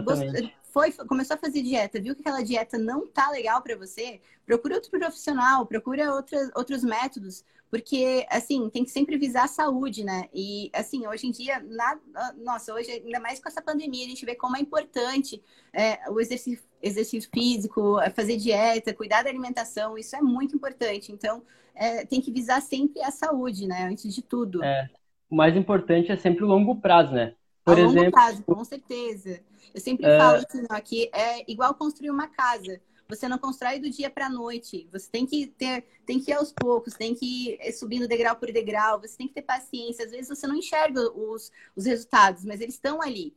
[0.72, 4.74] foi, começou a fazer dieta, viu que aquela dieta não tá legal para você, procura
[4.74, 10.28] outro profissional, procura outras, outros métodos, porque, assim, tem que sempre visar a saúde, né?
[10.32, 11.98] E, assim, hoje em dia, na,
[12.36, 16.20] nossa, hoje, ainda mais com essa pandemia, a gente vê como é importante é, o
[16.20, 21.10] exercício, exercício físico, é, fazer dieta, cuidar da alimentação, isso é muito importante.
[21.10, 21.42] Então,
[21.74, 23.88] é, tem que visar sempre a saúde, né?
[23.90, 24.62] Antes de tudo.
[24.62, 24.88] É,
[25.28, 27.34] o mais importante é sempre o longo prazo, né?
[27.64, 29.40] Por a exemplo, longo prazo, com certeza.
[29.72, 30.18] Eu sempre é...
[30.18, 32.80] falo assim, ó, que é igual construir uma casa.
[33.08, 34.88] Você não constrói do dia para a noite.
[34.92, 38.50] Você tem que ter, tem que ir aos poucos, tem que ir subindo degrau por
[38.50, 39.00] degrau.
[39.00, 40.04] Você tem que ter paciência.
[40.04, 43.34] Às vezes você não enxerga os, os resultados, mas eles estão ali.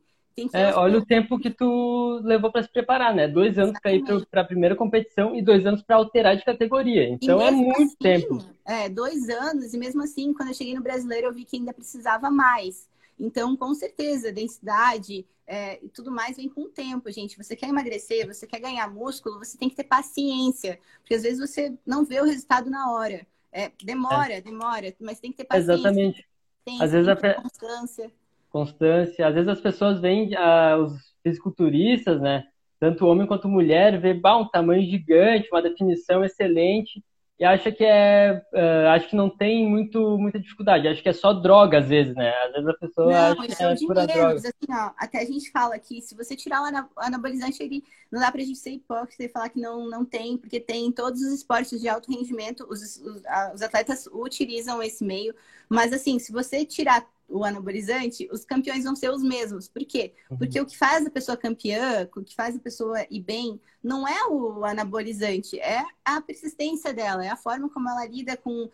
[0.52, 3.26] É, olha o tempo que tu levou para se preparar, né?
[3.26, 7.08] Dois anos para ir para a primeira competição e dois anos para alterar de categoria.
[7.08, 8.38] Então é muito assim, tempo.
[8.64, 11.72] É, dois anos, e mesmo assim, quando eu cheguei no brasileiro, eu vi que ainda
[11.72, 12.88] precisava mais.
[13.18, 17.36] Então, com certeza, densidade é, e tudo mais vem com o tempo, gente.
[17.36, 20.78] Você quer emagrecer, você quer ganhar músculo, você tem que ter paciência.
[21.00, 23.26] Porque às vezes você não vê o resultado na hora.
[23.50, 24.40] É, demora, é.
[24.40, 25.72] demora, mas tem que ter paciência.
[25.72, 26.28] Exatamente.
[26.64, 28.12] Tem, às vezes a constância.
[28.50, 29.26] Constância.
[29.26, 32.44] Às vezes as pessoas veem uh, os fisiculturistas, né?
[32.78, 37.02] Tanto homem quanto mulher, vê bah, um tamanho gigante, uma definição excelente,
[37.38, 40.88] e acha que é uh, acho que não tem muito muita dificuldade.
[40.88, 42.32] Acho que é só droga às vezes né?
[42.46, 44.34] Às vezes a pessoa não, acha que é pura droga.
[44.34, 48.32] assim, ó, até a gente fala que se você tirar o anabolizante ele não dá
[48.32, 51.32] pra gente ser hipócrita e falar que não não tem porque tem em todos os
[51.32, 53.22] esportes de alto rendimento os, os,
[53.54, 55.34] os atletas utilizam esse meio.
[55.68, 59.68] Mas assim se você tirar o anabolizante, os campeões vão ser os mesmos.
[59.68, 60.14] Por quê?
[60.30, 60.38] Uhum.
[60.38, 60.64] Porque uhum.
[60.64, 64.26] o que faz a pessoa campeã, o que faz a pessoa ir bem, não é
[64.26, 68.70] o anabolizante, é a persistência dela, é a forma como ela lida com,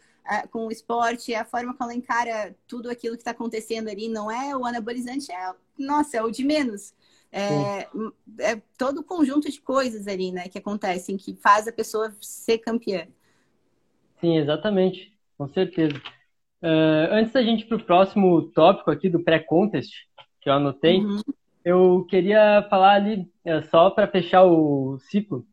[0.51, 4.09] com o esporte, é a forma como ela encara tudo aquilo que está acontecendo ali.
[4.09, 6.95] Não é o anabolizante, é, nossa, é o de menos.
[7.33, 7.89] É,
[8.39, 12.59] é todo o conjunto de coisas ali, né, que acontecem, que faz a pessoa ser
[12.59, 13.09] campeã.
[14.21, 16.01] Sim, exatamente, com certeza.
[16.65, 19.93] Uh, antes da gente ir para o próximo tópico aqui do pré-contest,
[20.41, 21.21] que eu anotei, uhum.
[21.63, 25.45] eu queria falar ali, uh, só para fechar o ciclo,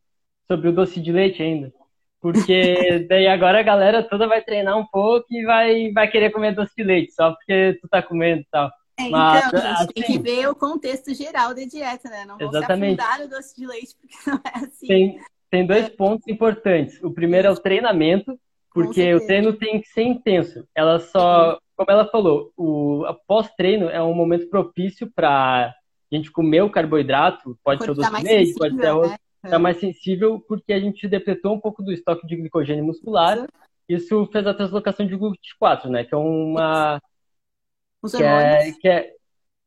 [0.50, 1.70] sobre o doce de leite ainda.
[2.18, 6.54] Porque daí agora a galera toda vai treinar um pouco e vai, vai querer comer
[6.54, 8.70] doce de leite, só porque tu tá comendo e tal.
[8.98, 12.24] É, Mas, então, assim, tem que ver o contexto geral da dieta, né?
[12.26, 14.86] Não vamos afundar no doce de leite, porque não é assim.
[14.86, 15.20] Tem,
[15.50, 15.90] tem dois é.
[15.90, 17.02] pontos importantes.
[17.02, 18.38] O primeiro é o treinamento,
[18.72, 20.66] porque o treino tem que ser intenso.
[20.74, 25.74] Ela só, como ela falou, o pós-treino é um momento propício para
[26.12, 28.18] a gente comer o carboidrato, pode ser o doce tá
[28.58, 29.16] pode ser arroz, né?
[29.42, 33.46] tá mais sensível porque a gente depletou um pouco do estoque de glicogênio muscular.
[33.88, 36.04] Isso fez a translocação de GLUT4, né?
[36.04, 37.00] Que é uma
[38.00, 39.12] Os que é, que é,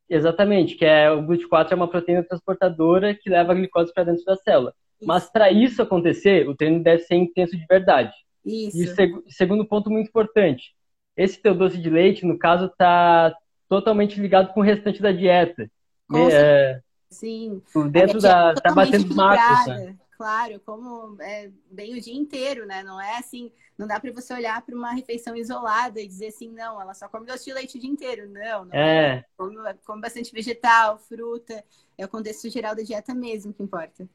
[0.08, 4.24] exatamente, que é o GLUT4 é uma proteína transportadora que leva a glicose para dentro
[4.24, 4.74] da célula.
[4.98, 5.06] Isso.
[5.06, 8.14] Mas para isso acontecer, o treino deve ser intenso de verdade.
[8.46, 8.78] Isso.
[8.78, 10.74] E seg segundo ponto muito importante,
[11.16, 13.36] esse teu doce de leite, no caso, está
[13.68, 15.68] totalmente ligado com o restante da dieta.
[16.08, 16.80] Com é,
[17.10, 17.60] Sim.
[17.90, 18.54] Dentro da.
[18.54, 19.66] Tá batendo macros.
[19.66, 19.96] Né?
[20.16, 22.82] Claro, como é, bem o dia inteiro, né?
[22.82, 26.50] Não é assim, não dá para você olhar para uma refeição isolada e dizer assim,
[26.50, 28.26] não, ela só come doce de leite o dia inteiro.
[28.30, 29.16] Não, não é.
[29.16, 29.24] é.
[29.36, 31.62] Come, come bastante vegetal, fruta.
[31.98, 34.08] É o contexto geral da dieta mesmo que importa.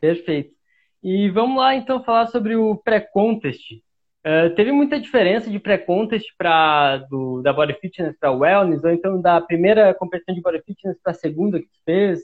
[0.00, 0.55] Perfeito.
[1.08, 3.74] E vamos lá então falar sobre o pré-contest.
[4.26, 7.06] Uh, teve muita diferença de pré-contest para
[7.44, 11.14] da Body Fitness para Wellness, ou então da primeira competição de Body Fitness para a
[11.14, 12.22] segunda que fez.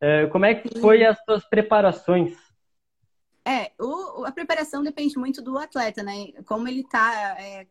[0.00, 2.36] Uh, como é que foi as tuas preparações?
[3.44, 6.28] É, o, a preparação depende muito do atleta, né?
[6.46, 7.36] Como ele tá.
[7.40, 7.66] É,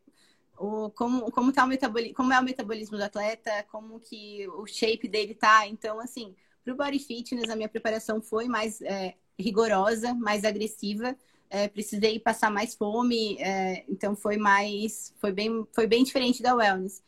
[0.60, 4.66] o, como, como, tá o metabolismo, como é o metabolismo do atleta, como que o
[4.66, 5.66] shape dele tá.
[5.66, 11.16] Então, assim, para o body fitness, a minha preparação foi mais é, rigorosa, mais agressiva.
[11.50, 16.56] É, precisei passar mais fome, é, então foi mais, foi bem, foi bem diferente da
[16.56, 17.04] wellness.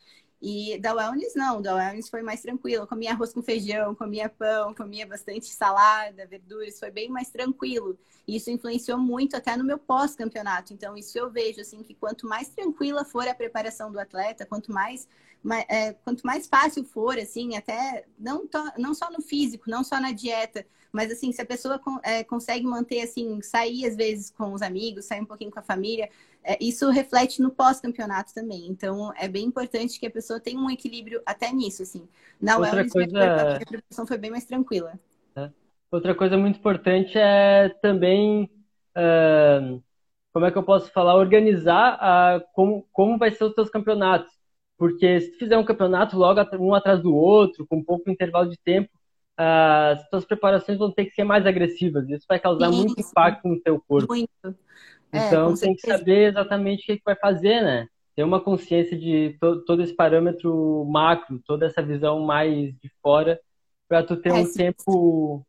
[0.46, 2.82] E da wellness, não, da wellness foi mais tranquilo.
[2.82, 7.98] Eu comia arroz com feijão, comia pão, comia bastante salada, verduras, foi bem mais tranquilo.
[8.28, 10.74] Isso influenciou muito até no meu pós-campeonato.
[10.74, 14.70] Então, isso eu vejo, assim, que quanto mais tranquila for a preparação do atleta, quanto
[14.70, 15.08] mais,
[15.42, 19.82] mais é, quanto mais fácil for, assim, até não, to, não só no físico, não
[19.82, 24.30] só na dieta, mas assim, se a pessoa é, consegue manter, assim, sair às vezes
[24.30, 26.08] com os amigos, sair um pouquinho com a família,
[26.44, 28.68] é, isso reflete no pós-campeonato também.
[28.68, 32.06] Então, é bem importante que a pessoa tenha um equilíbrio até nisso, assim.
[32.40, 33.56] Na Outra wellness, coisa...
[33.56, 34.92] a preparação foi bem mais tranquila.
[35.34, 35.50] É.
[35.90, 38.44] Outra coisa muito importante é também,
[38.96, 39.82] uh,
[40.32, 44.32] como é que eu posso falar, organizar como, como vai ser os seus campeonatos.
[44.78, 48.58] Porque se tu fizer um campeonato logo um atrás do outro, com pouco intervalo de
[48.58, 48.90] tempo,
[49.36, 52.08] as suas preparações vão ter que ser mais agressivas.
[52.08, 54.12] Isso vai causar Sim, muito impacto no teu corpo.
[54.12, 54.56] Muito.
[55.12, 57.88] É, então tem que saber exatamente o que, que vai fazer, né?
[58.16, 63.40] Ter uma consciência de to todo esse parâmetro macro, toda essa visão mais de fora,
[63.88, 65.44] para tu ter é, um tempo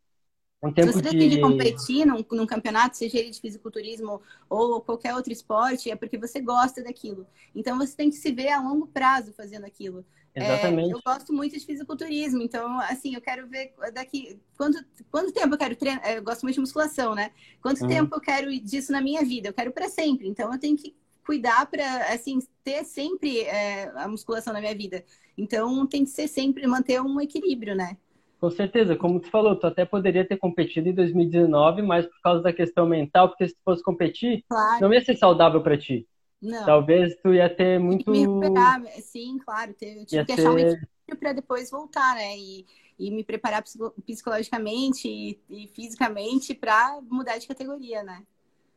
[0.64, 1.18] um tempo Se você de...
[1.18, 6.18] decide competir num, num, campeonato, seja ele de fisiculturismo ou qualquer outro esporte, é porque
[6.18, 7.28] você gosta daquilo.
[7.54, 10.04] Então você tem que se ver a longo prazo fazendo aquilo.
[10.36, 10.92] Exatamente.
[10.92, 14.38] É, eu gosto muito de fisiculturismo, então, assim, eu quero ver daqui.
[14.58, 16.06] Quanto, quanto tempo eu quero treinar?
[16.12, 17.32] Eu gosto muito de musculação, né?
[17.62, 17.88] Quanto uhum.
[17.88, 19.48] tempo eu quero disso na minha vida?
[19.48, 20.28] Eu quero para sempre.
[20.28, 20.94] Então, eu tenho que
[21.26, 25.04] cuidar para, assim, ter sempre é, a musculação na minha vida.
[25.38, 27.98] Então, tem que ser sempre, manter um equilíbrio, né?
[28.40, 32.44] Com certeza, como tu falou, tu até poderia ter competido em 2019, mas por causa
[32.44, 34.82] da questão mental, porque se tu fosse competir, claro.
[34.82, 36.06] não ia ser saudável para ti.
[36.46, 36.66] Não.
[36.66, 38.10] Talvez tu ia ter muito.
[38.10, 39.72] Me recuperar, sim, claro.
[39.82, 42.38] Eu tive ia que achar um equilíbrio para depois voltar, né?
[42.38, 42.66] E,
[43.00, 43.64] e me preparar
[44.06, 48.24] psicologicamente e, e fisicamente para mudar de categoria, né?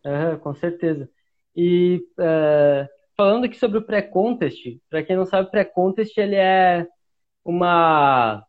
[0.04, 1.10] Uhum, com certeza.
[1.54, 6.86] E uh, falando aqui sobre o pré-contest, para quem não sabe, pré-contest ele é
[7.44, 8.44] uma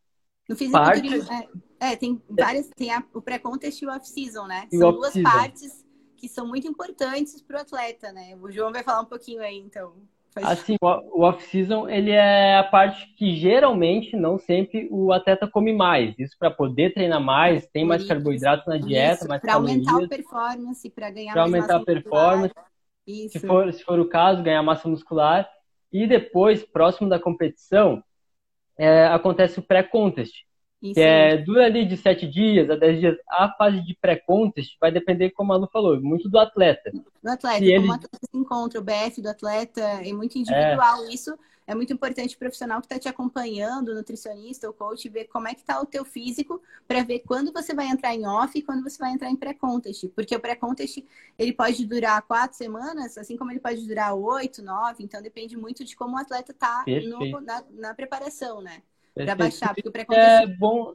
[0.48, 1.50] no fisiculturismo, parte...
[1.82, 4.68] é, é, tem várias, tem a, o pré-contest e o off-season, né?
[4.72, 5.86] São duas partes
[6.20, 8.38] que são muito importantes para o atleta, né?
[8.42, 9.94] O João vai falar um pouquinho aí, então.
[10.36, 16.18] Assim, o off-season, ele é a parte que geralmente, não sempre, o atleta come mais.
[16.20, 20.90] Isso para poder treinar mais, tem mais carboidratos na dieta, mais Para aumentar a performance,
[20.92, 22.54] para ganhar mais aumentar a performance.
[23.30, 25.50] Se for, se for o caso, ganhar massa muscular.
[25.92, 28.04] E depois, próximo da competição,
[28.78, 30.46] é, acontece o pré-contest.
[30.82, 33.18] Isso que é, dura ali de sete dias a dez dias.
[33.30, 36.92] A fase de pré-contest vai depender, como a Lu falou, muito do atleta.
[36.92, 37.88] Do atleta, se como ele...
[37.88, 41.04] o atleta se encontra, o BF do atleta é muito individual.
[41.06, 41.14] É.
[41.14, 41.38] Isso
[41.68, 45.48] é muito importante o profissional que está te acompanhando, o nutricionista, o coach, ver como
[45.48, 48.62] é que está o teu físico para ver quando você vai entrar em off e
[48.64, 50.08] quando você vai entrar em pré-contest.
[50.16, 51.06] Porque o pré-contest,
[51.38, 55.04] ele pode durar quatro semanas, assim como ele pode durar oito, nove.
[55.04, 56.86] Então, depende muito de como o atleta está
[57.46, 58.82] na, na preparação, né?
[59.26, 60.44] Para baixar, porque o pré-contest...
[60.44, 60.94] É bom...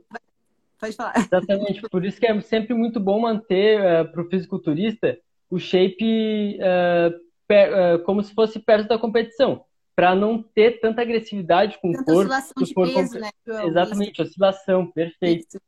[0.78, 1.14] Pode falar.
[1.16, 5.18] Exatamente, por isso que é sempre muito bom manter uh, eh, para o fisiculturista
[5.50, 11.00] o shape uh, per, uh, como se fosse perto da competição, para não ter tanta
[11.00, 12.20] agressividade com tanta o corpo.
[12.20, 13.30] oscilação de corpo, peso, né?
[13.64, 14.22] Exatamente, isso.
[14.22, 15.46] oscilação, perfeito.
[15.48, 15.60] Isso.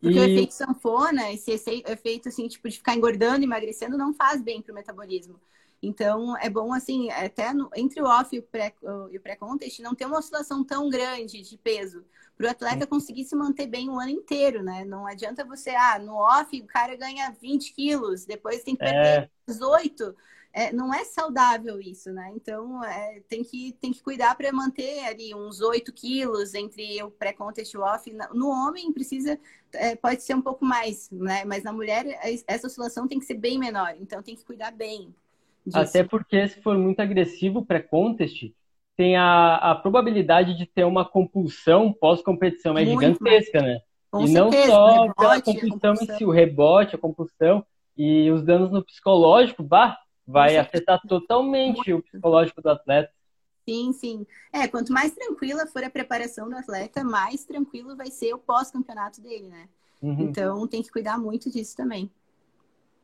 [0.00, 0.20] Porque e...
[0.20, 4.72] o efeito sanfona, esse efeito assim, tipo, de ficar engordando, emagrecendo, não faz bem para
[4.72, 5.40] o metabolismo.
[5.86, 10.18] Então, é bom, assim, até no, entre o off e o pré-contest, não ter uma
[10.18, 12.04] oscilação tão grande de peso,
[12.36, 14.84] para o atleta conseguir se manter bem o ano inteiro, né?
[14.84, 19.22] Não adianta você, ah, no off o cara ganha 20 quilos, depois tem que perder
[19.22, 19.30] é...
[19.46, 20.14] 18.
[20.52, 22.32] É, não é saudável isso, né?
[22.34, 27.10] Então, é, tem, que, tem que cuidar para manter ali uns 8 quilos entre o
[27.10, 28.10] pré-contest e o off.
[28.32, 29.38] No homem, precisa,
[29.74, 31.44] é, pode ser um pouco mais, né?
[31.44, 32.06] Mas na mulher,
[32.46, 33.94] essa oscilação tem que ser bem menor.
[34.00, 35.14] Então, tem que cuidar bem.
[35.66, 35.78] Disso.
[35.78, 38.52] Até porque se for muito agressivo pré-contest,
[38.96, 43.74] tem a, a probabilidade de ter uma compulsão pós-competição é muito gigantesca, mais.
[43.74, 43.80] né?
[44.10, 48.30] Com e não só rebote, pela compulsão, compulsão em si, o rebote, a compulsão e
[48.30, 51.96] os danos no psicológico, bah, vai afetar totalmente muito.
[51.96, 53.10] o psicológico do atleta.
[53.68, 54.26] Sim, sim.
[54.52, 59.20] É, quanto mais tranquila for a preparação do atleta, mais tranquilo vai ser o pós-campeonato
[59.20, 59.68] dele, né?
[60.00, 60.20] Uhum.
[60.20, 62.08] Então tem que cuidar muito disso também.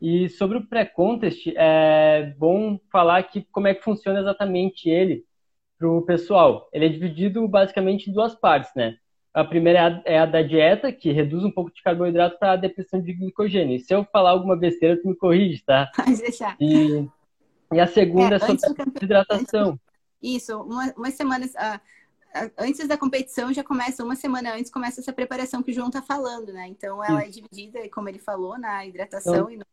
[0.03, 5.24] E sobre o pré-contest, é bom falar que como é que funciona exatamente ele
[5.78, 6.68] para o pessoal.
[6.72, 8.96] Ele é dividido basicamente em duas partes, né?
[9.32, 12.57] A primeira é a, é da dieta, que reduz um pouco de carboidrato para a
[12.57, 13.76] depressão de glicogênio.
[13.76, 15.88] E se eu falar alguma besteira, tu me corrige, tá?
[15.94, 16.57] Pode deixar.
[16.61, 17.09] E,
[17.72, 19.78] e a segunda é, é sobre a hidratação,
[20.20, 21.55] Isso, uma, umas semanas.
[21.55, 25.92] Uh, antes da competição já começa, uma semana antes começa essa preparação que o João
[25.92, 26.66] tá falando, né?
[26.66, 27.28] Então ela Isso.
[27.28, 29.64] é dividida, como ele falou, na hidratação então, e no,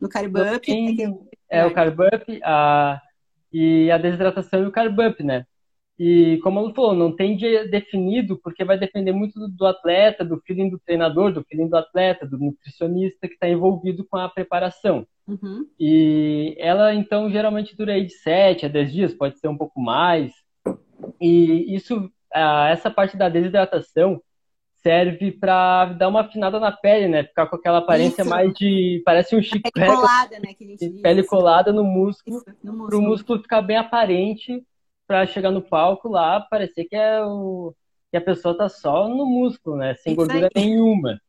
[0.00, 0.60] no carb up.
[0.60, 1.14] Tem,
[1.48, 3.00] é, é o carb up a,
[3.52, 5.46] e a desidratação e o carb up, né?
[5.98, 10.22] E como ele falou, não tem dia definido, porque vai depender muito do, do atleta,
[10.24, 14.28] do feeling do treinador, do feeling do atleta, do nutricionista que está envolvido com a
[14.28, 15.06] preparação.
[15.26, 15.66] Uhum.
[15.80, 19.80] E ela, então, geralmente dura aí de 7 a 10 dias, pode ser um pouco
[19.80, 20.32] mais.
[21.18, 24.20] E isso, essa parte da desidratação
[24.86, 27.24] serve para dar uma afinada na pele, né?
[27.24, 28.30] Ficar com aquela aparência isso.
[28.30, 29.02] mais de.
[29.04, 29.72] Parece um chiclete.
[29.72, 30.54] Pele colada, né?
[30.54, 31.02] Que a gente diz.
[31.02, 34.64] Pele colada no músculo, para o músculo ficar bem aparente
[35.04, 37.74] para chegar no palco lá, parecer que é o
[38.10, 39.94] que a pessoa tá só no músculo, né?
[39.96, 40.64] Sem Isso gordura aí.
[40.64, 41.20] nenhuma.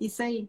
[0.00, 0.48] Isso aí.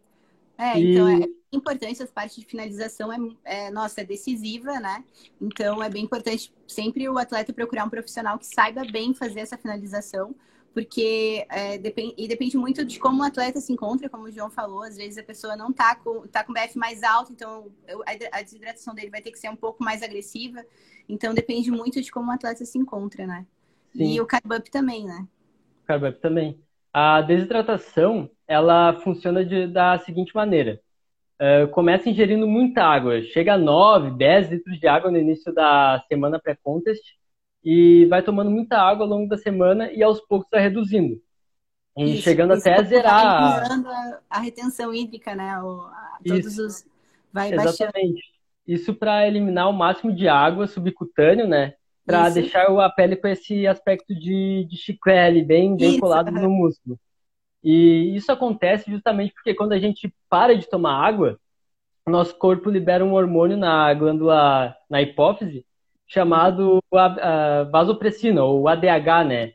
[0.56, 0.92] É, e...
[0.92, 5.04] então é importante essa parte de finalização é, é, nossa, é decisiva, né?
[5.40, 9.58] Então é bem importante sempre o atleta procurar um profissional que saiba bem fazer essa
[9.58, 10.34] finalização,
[10.74, 14.50] porque é, depend, e depende muito de como o atleta se encontra, como o João
[14.50, 17.70] falou, às vezes a pessoa não tá com, tá com BF mais alto, então
[18.32, 20.64] a, desidratação dele vai ter que ser um pouco mais agressiva.
[21.08, 23.46] Então depende muito de como o atleta se encontra, né?
[23.96, 24.14] Sim.
[24.14, 25.24] E o carb up também, né?
[25.84, 26.58] O carb up também.
[26.92, 30.80] A desidratação, ela funciona de, da seguinte maneira.
[31.40, 36.04] Uh, começa ingerindo muita água, chega a 9, 10 litros de água no início da
[36.08, 37.02] semana pré-contest,
[37.64, 41.20] e vai tomando muita água ao longo da semana e aos poucos vai reduzindo.
[41.96, 43.70] E isso, chegando isso, até a zerar.
[43.70, 45.58] A, a retenção hídrica, né?
[45.62, 46.66] O, a, todos isso.
[46.66, 46.86] os.
[47.32, 47.94] Vai Exatamente.
[47.94, 48.34] Baixando.
[48.66, 51.74] Isso para eliminar o máximo de água subcutâneo, né?
[52.04, 56.98] Para deixar a pele com esse aspecto de, de chiclete bem, bem colado no músculo.
[57.62, 61.38] E isso acontece justamente porque quando a gente para de tomar água,
[62.06, 65.64] nosso corpo libera um hormônio na glândula, na hipófise,
[66.06, 66.82] chamado
[67.70, 69.52] vasopressina, ou ADH, né?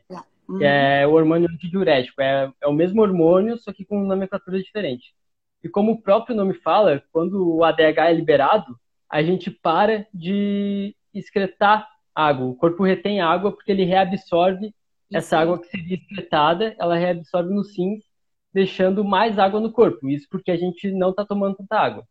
[0.48, 0.58] Uhum.
[0.58, 2.20] Que é o hormônio antidiurético.
[2.20, 5.14] É, é o mesmo hormônio, só que com nomenclatura diferente.
[5.62, 8.76] E como o próprio nome fala, quando o ADH é liberado,
[9.08, 12.46] a gente para de excretar água.
[12.46, 14.74] O corpo retém água porque ele reabsorve Isso.
[15.12, 18.04] essa água que seria excretada, ela reabsorve nos rins,
[18.52, 20.08] deixando mais água no corpo.
[20.08, 22.04] Isso porque a gente não está tomando tanta água.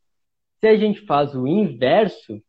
[0.60, 2.42] Se a gente faz o inverso,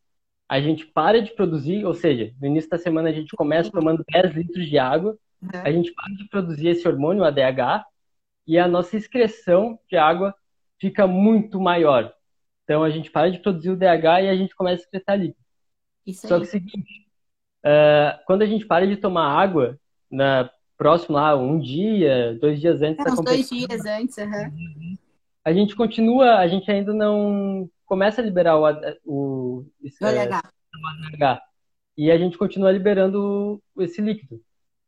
[0.51, 4.05] a gente para de produzir, ou seja, no início da semana a gente começa tomando
[4.11, 5.49] 10 litros de água, uhum.
[5.53, 7.85] a gente para de produzir esse hormônio, ADH,
[8.49, 10.35] e a nossa excreção de água
[10.81, 12.13] fica muito maior.
[12.65, 15.39] Então a gente para de produzir o DH e a gente começa a excretar líquido.
[16.05, 17.07] Isso Só que é o seguinte,
[17.65, 19.79] uh, quando a gente para de tomar água,
[20.11, 24.17] na próximo lá, um dia, dois dias antes é, da uns competição, dois dias antes,
[24.17, 24.97] uhum.
[25.45, 28.65] a gente continua, a gente ainda não começa a liberar o,
[29.05, 31.43] o, esse, o ADH.
[31.99, 34.41] E a gente continua liberando esse líquido.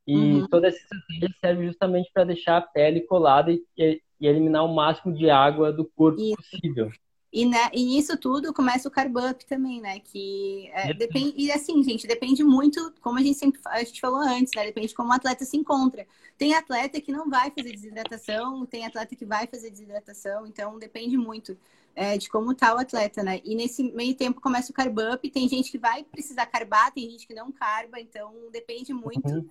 [0.06, 0.46] E uhum.
[0.46, 5.12] toda essa estratégia serve justamente para deixar a pele colada e, e, eliminar o máximo
[5.12, 6.36] de água do corpo Isso.
[6.36, 6.92] possível.
[7.32, 10.00] E, né, e nisso tudo começa o carb up também, né?
[10.00, 11.32] Que é, depende.
[11.34, 14.66] E assim, gente, depende muito, como a gente sempre a gente falou antes, né?
[14.66, 16.06] Depende de como o atleta se encontra.
[16.36, 21.16] Tem atleta que não vai fazer desidratação, tem atleta que vai fazer desidratação, então depende
[21.16, 21.56] muito
[21.96, 23.40] é, de como tá o atleta, né?
[23.44, 27.08] E nesse meio tempo começa o carb up, tem gente que vai precisar carbar, tem
[27.08, 29.26] gente que não carba, então depende muito.
[29.28, 29.48] Uhum.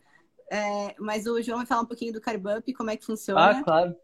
[0.52, 3.60] É, mas o João vai falar um pouquinho do carb up, como é que funciona.
[3.60, 3.96] Ah, claro.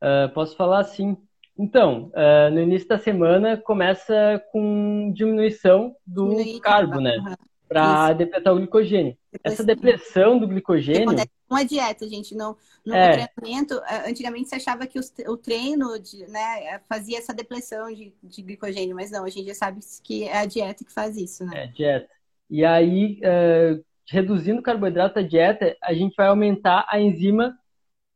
[0.00, 1.16] Uh, posso falar sim.
[1.56, 7.16] Então, uh, no início da semana começa com diminuição do Diminuir, carbo, né?
[7.18, 7.34] Uhum.
[7.68, 9.16] Para depletar o glicogênio.
[9.42, 11.16] Essa depressão do glicogênio.
[11.48, 12.34] Não é dieta, gente.
[12.34, 13.28] No, no é.
[13.36, 18.42] treinamento, eh, antigamente se achava que o treino de, né, fazia essa depressão de, de
[18.42, 21.64] glicogênio, mas não, a gente já sabe que é a dieta que faz isso, né?
[21.64, 22.08] É, dieta.
[22.50, 27.58] E aí, uh, reduzindo o carboidrato da dieta, a gente vai aumentar a enzima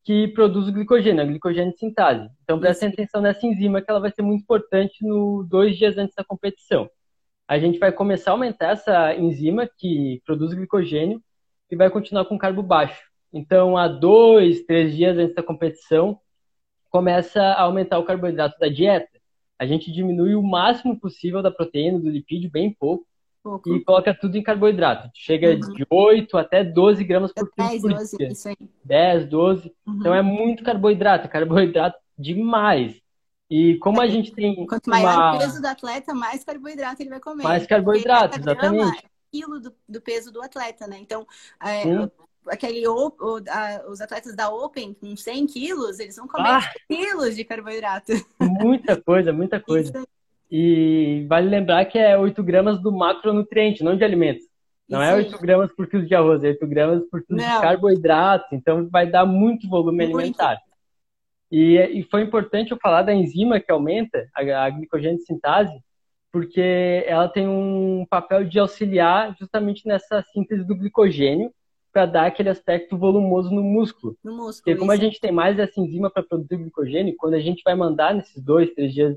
[0.08, 2.30] que produz o glicogênio, a glicogênio sintase.
[2.42, 6.14] Então, preste atenção nessa enzima, que ela vai ser muito importante no dois dias antes
[6.14, 6.88] da competição.
[7.46, 11.22] A gente vai começar a aumentar essa enzima que produz glicogênio
[11.70, 13.02] e vai continuar com carbo baixo.
[13.30, 16.18] Então, a dois, três dias antes da competição,
[16.88, 19.20] começa a aumentar o carboidrato da dieta.
[19.58, 23.06] A gente diminui o máximo possível da proteína, do lipídio, bem pouco,
[23.42, 23.74] Pouco.
[23.74, 25.10] e coloca tudo em carboidrato.
[25.14, 25.74] Chega uhum.
[25.74, 28.28] de 8 até 12 gramas por quilo 10, por 12, dia.
[28.28, 28.56] Isso aí.
[28.84, 29.74] 10, 12.
[29.86, 29.96] Uhum.
[30.00, 33.00] Então é muito carboidrato, carboidrato demais.
[33.50, 34.04] E como é.
[34.04, 34.66] a gente tem.
[34.66, 35.36] Quanto maior uma...
[35.36, 37.42] o peso do atleta, mais carboidrato ele vai comer.
[37.42, 39.04] Mais carboidrato, exatamente.
[39.30, 40.98] Quilo do, do, peso do atleta, né?
[40.98, 41.26] Então,
[41.62, 41.82] é,
[42.48, 46.72] aquele o, o, a, os atletas da Open com 100 quilos, eles vão comer ah,
[46.88, 48.12] quilos de carboidrato.
[48.40, 50.02] Muita coisa, muita coisa.
[50.50, 54.44] E vale lembrar que é 8 gramas do macronutriente, não de alimentos.
[54.88, 55.40] Não Isso é 8 aí.
[55.42, 57.56] gramas por quilo de arroz, é 8 gramas por quilo Não.
[57.56, 58.54] de carboidrato.
[58.54, 60.16] Então vai dar muito volume muito.
[60.16, 60.58] alimentar.
[61.50, 65.72] E, e, foi importante eu falar da enzima que aumenta a, a glicogênio sintase,
[66.30, 71.50] porque ela tem um papel de auxiliar justamente nessa síntese do glicogênio
[71.90, 74.16] para dar aquele aspecto volumoso no músculo.
[74.22, 74.62] No músculo.
[74.62, 75.02] Porque como isso.
[75.02, 78.42] a gente tem mais essa enzima para produzir glicogênio, quando a gente vai mandar nesses
[78.42, 79.16] dois, três dias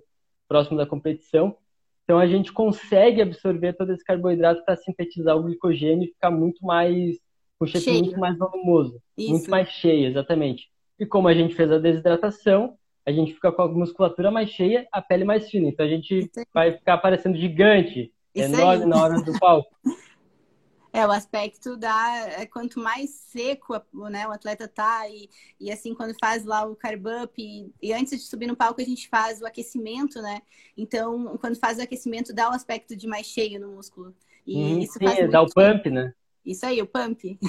[0.52, 1.56] próximo da competição,
[2.04, 6.66] então a gente consegue absorver todo esse carboidrato para sintetizar o glicogênio e ficar muito
[6.66, 7.16] mais
[7.58, 9.30] com shape muito mais volumoso, isso.
[9.30, 10.68] muito mais cheio, exatamente.
[11.00, 12.76] E como a gente fez a desidratação,
[13.06, 15.70] a gente fica com a musculatura mais cheia, a pele mais fina.
[15.70, 18.90] Então a gente vai ficar parecendo gigante, Isso enorme aí.
[18.90, 19.70] na hora do palco.
[20.94, 22.28] É, o aspecto da.
[22.38, 25.30] É, quanto mais seco né, o atleta tá, e,
[25.60, 28.82] e assim, quando faz lá o carb up, e, e, antes de subir no palco,
[28.82, 30.42] a gente faz o aquecimento, né?
[30.76, 34.14] Então, quando faz o aquecimento, dá o aspecto de mais cheio no músculo.
[34.46, 36.14] E hum, isso sim, faz dá o pump, né?
[36.46, 37.40] Isso aí, o pump.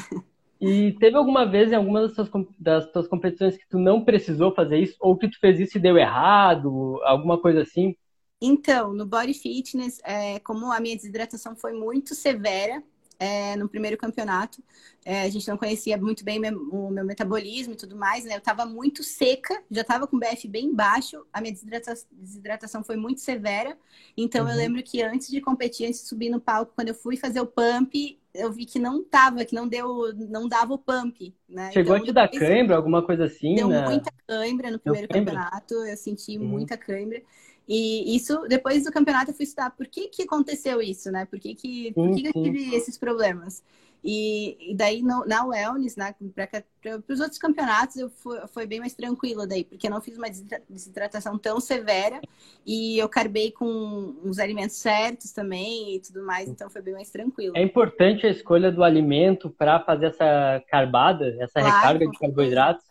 [0.65, 4.55] E teve alguma vez em alguma das tuas, das tuas competições que tu não precisou
[4.55, 7.97] fazer isso, ou que tu fez isso e deu errado, alguma coisa assim?
[8.41, 12.81] Então, no body fitness, é, como a minha desidratação foi muito severa,
[13.19, 14.63] é, no primeiro campeonato.
[15.05, 16.41] É, a gente não conhecia muito bem
[16.71, 18.35] o meu metabolismo e tudo mais, né?
[18.35, 22.97] Eu estava muito seca, já estava com BF bem baixo, a minha desidratação, desidratação foi
[22.97, 23.77] muito severa.
[24.17, 24.51] Então, uhum.
[24.51, 27.41] eu lembro que antes de competir, antes de subir no palco, quando eu fui fazer
[27.41, 31.71] o pump, eu vi que não tava, que não deu, não dava o pump, né?
[31.73, 33.85] Chegou então, a te dar cãibra, alguma coisa assim, Deu né?
[33.85, 36.47] muita cãibra no primeiro campeonato, eu senti uhum.
[36.47, 37.21] muita cãibra.
[37.69, 41.25] E isso, depois do campeonato, eu fui estudar por que, que aconteceu isso, né?
[41.27, 43.63] Por que, que, por que, que eu tive esses problemas?
[44.05, 48.81] E, e daí, no, na Wellness, né, para os outros campeonatos, eu fui, foi bem
[48.81, 50.27] mais tranquilo daí, porque eu não fiz uma
[50.69, 52.21] desidratação tão severa
[52.67, 57.11] e eu carbei com os alimentos certos também e tudo mais, então foi bem mais
[57.11, 57.57] tranquilo.
[57.57, 62.85] É importante a escolha do alimento para fazer essa carbada, essa claro, recarga de carboidratos?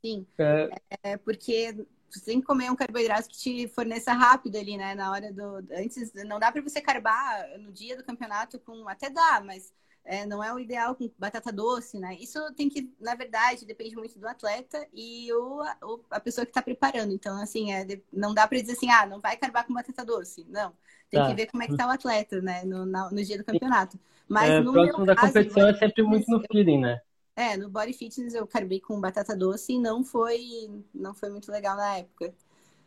[0.00, 0.70] Sim, é...
[1.02, 1.84] É porque
[2.18, 4.94] você tem que comer um carboidrato que te forneça rápido ali, né?
[4.94, 5.56] Na hora do.
[5.72, 8.88] Antes, não dá para você carbar no dia do campeonato com.
[8.88, 9.72] Até dá, mas
[10.04, 12.14] é, não é o ideal com batata doce, né?
[12.20, 15.62] Isso tem que, na verdade, depende muito do atleta e o,
[16.10, 17.12] a pessoa que está preparando.
[17.12, 20.46] Então, assim, é, não dá para dizer assim, ah, não vai carbar com batata doce.
[20.48, 20.72] Não.
[21.10, 21.28] Tem tá.
[21.28, 22.64] que ver como é que tá o atleta, né?
[22.64, 23.98] No, no, no dia do campeonato.
[24.28, 27.00] Mas é, no próximo da caso, competição é sempre muito no feeling, né?
[27.36, 31.50] É, no Body Fitness eu carbei com batata doce e não foi, não foi muito
[31.50, 32.32] legal na época.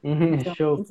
[0.02, 0.86] Uhum, então, show.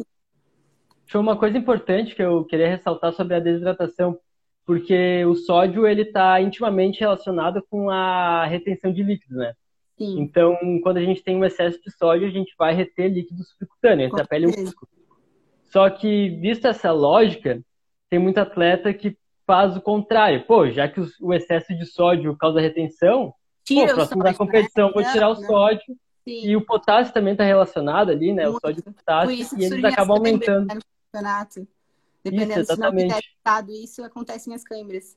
[1.07, 4.18] Show, uma coisa importante que eu queria ressaltar sobre a desidratação,
[4.64, 9.54] porque o sódio ele está intimamente relacionado com a retenção de líquidos, né?
[9.96, 10.20] Sim.
[10.20, 14.07] Então, quando a gente tem um excesso de sódio, a gente vai reter líquido subcutâneo,
[14.07, 14.90] entre a pele e o músculo.
[15.64, 17.62] Só que, vista essa lógica,
[18.11, 20.44] tem muito atleta que faz o contrário.
[20.46, 23.32] Pô, já que o excesso de sódio causa retenção,
[23.67, 24.37] Tira Pô, próximo da né?
[24.37, 24.93] competição, né?
[24.95, 25.97] vou tirar o sódio.
[26.25, 26.47] Sim.
[26.47, 28.45] E o potássio também está relacionado ali, né?
[28.45, 28.57] Muito.
[28.57, 30.75] O sódio e o potássio, e eles acabam aumentando.
[30.75, 30.81] No
[31.12, 31.69] campeonato.
[32.23, 33.14] Dependendo isso, exatamente.
[33.14, 35.17] se não isso, acontecem as câimbras.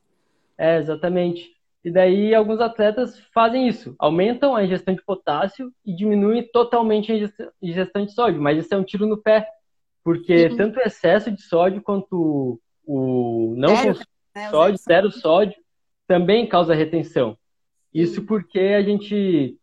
[0.57, 1.55] É, exatamente.
[1.83, 7.49] E daí alguns atletas fazem isso, aumentam a ingestão de potássio e diminuem totalmente a
[7.61, 9.47] ingestão de sódio, mas isso é um tiro no pé,
[10.03, 10.57] porque Sim.
[10.57, 14.49] tanto o excesso de sódio quanto o não zero, consumo de né?
[14.49, 15.55] sódio, zero sódio,
[16.05, 17.37] também causa retenção.
[17.93, 19.57] Isso porque a gente,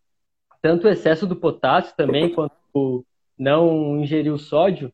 [0.60, 3.04] tanto o excesso do potássio também, quanto
[3.38, 4.92] não ingerir o sódio,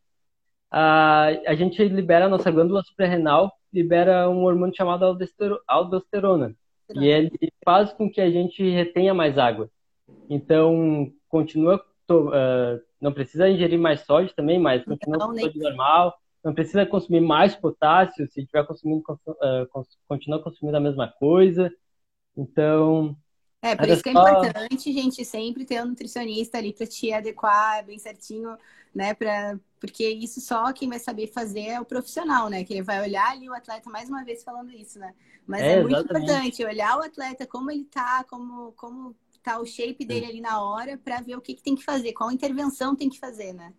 [0.71, 5.05] a, a gente libera a nossa glândula suprarrenal, libera um hormônio chamado
[5.67, 6.55] aldosterona.
[6.95, 7.31] E ele
[7.65, 9.71] faz com que a gente retenha mais água.
[10.29, 16.15] Então, continua, uh, não precisa ingerir mais sódio também, mas continua com sódio normal.
[16.45, 21.73] Não precisa consumir mais potássio, se estiver consumindo, uh, continua consumindo a mesma coisa.
[22.37, 23.17] Então.
[23.63, 27.85] É, por isso que é importante, gente, sempre ter um nutricionista ali para te adequar
[27.87, 28.59] bem certinho,
[28.93, 29.15] né?
[29.15, 32.65] Pra, porque isso só quem vai saber fazer é o profissional, né?
[32.65, 35.15] Que ele vai olhar ali o atleta mais uma vez falando isso, né?
[35.47, 39.65] Mas é, é muito importante olhar o atleta, como ele tá, como, como tá o
[39.65, 42.97] shape dele ali na hora, para ver o que, que tem que fazer, qual intervenção
[42.97, 43.73] tem que fazer, né?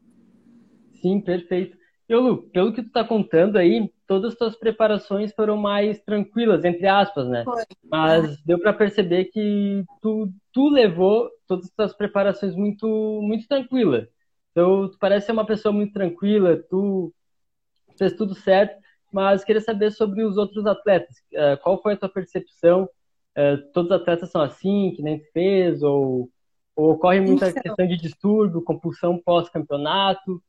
[1.01, 1.77] Sim, perfeito.
[2.07, 6.63] E, Lu, pelo que tu tá contando aí, todas as tuas preparações foram mais tranquilas,
[6.65, 7.43] entre aspas, né?
[7.45, 7.63] Foi.
[7.89, 12.87] Mas deu para perceber que tu, tu levou todas as tuas preparações muito,
[13.21, 14.07] muito tranquila.
[14.51, 17.13] Então, tu parece ser uma pessoa muito tranquila, tu
[17.97, 18.75] fez tudo certo,
[19.11, 21.17] mas queria saber sobre os outros atletas.
[21.31, 22.89] Uh, qual foi a tua percepção?
[23.37, 25.81] Uh, todos os atletas são assim, que nem fez?
[25.81, 26.29] Ou,
[26.75, 27.63] ou ocorre muita então...
[27.63, 30.41] questão de distúrbio, compulsão pós-campeonato?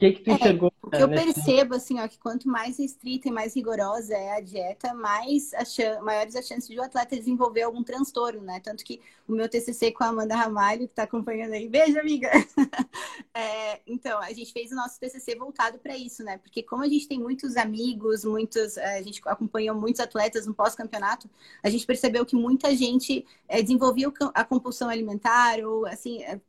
[0.00, 1.30] Que que tu É, enxergou o que né, eu nesse...
[1.34, 5.64] percebo, assim, ó, que quanto mais restrita e mais rigorosa é a dieta, mais a
[5.64, 8.60] chan- maiores as chances de o atleta desenvolver algum transtorno, né?
[8.60, 12.30] Tanto que o meu TCC com a Amanda Ramalho, que tá acompanhando aí, beijo, amiga!
[13.34, 16.38] É, então, a gente fez o nosso TCC voltado para isso, né?
[16.38, 20.54] Porque como a gente tem muitos amigos, muitos, é, a gente acompanhou muitos atletas no
[20.54, 21.28] pós-campeonato,
[21.62, 26.40] a gente percebeu que muita gente é, desenvolvia a compulsão alimentar ou, assim, é,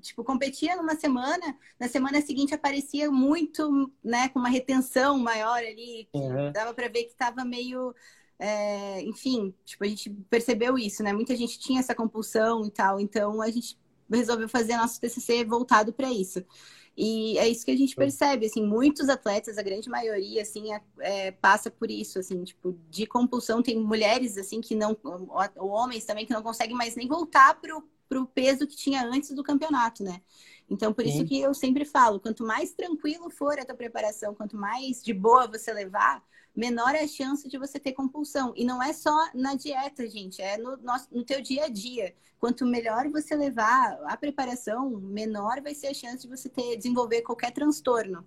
[0.00, 6.08] tipo, competia numa semana, na semana seguinte aparecia muito, né, com uma retenção maior ali,
[6.12, 6.52] que Uhum.
[6.52, 7.94] dava para ver que estava meio,
[8.38, 11.12] é, enfim, tipo, a gente percebeu isso, né?
[11.12, 13.78] Muita gente tinha essa compulsão e tal, então a gente
[14.10, 16.44] resolveu fazer nosso TCC voltado para isso.
[16.96, 20.82] E é isso que a gente percebe, assim, muitos atletas, a grande maioria, assim, é-
[21.00, 23.62] é, passa por isso, assim, tipo, de compulsão.
[23.62, 24.96] Tem mulheres, assim, que não,
[25.56, 29.32] ou homens também, que não conseguem mais nem voltar pro, pro peso que tinha antes
[29.32, 30.20] do campeonato, né?
[30.68, 31.26] Então, por isso Sim.
[31.26, 35.46] que eu sempre falo, quanto mais tranquilo for a tua preparação, quanto mais de boa
[35.46, 36.22] você levar,
[36.54, 38.52] menor é a chance de você ter compulsão.
[38.56, 42.14] E não é só na dieta, gente, é no, nosso, no teu dia a dia.
[42.38, 47.22] Quanto melhor você levar a preparação, menor vai ser a chance de você ter desenvolver
[47.22, 48.24] qualquer transtorno.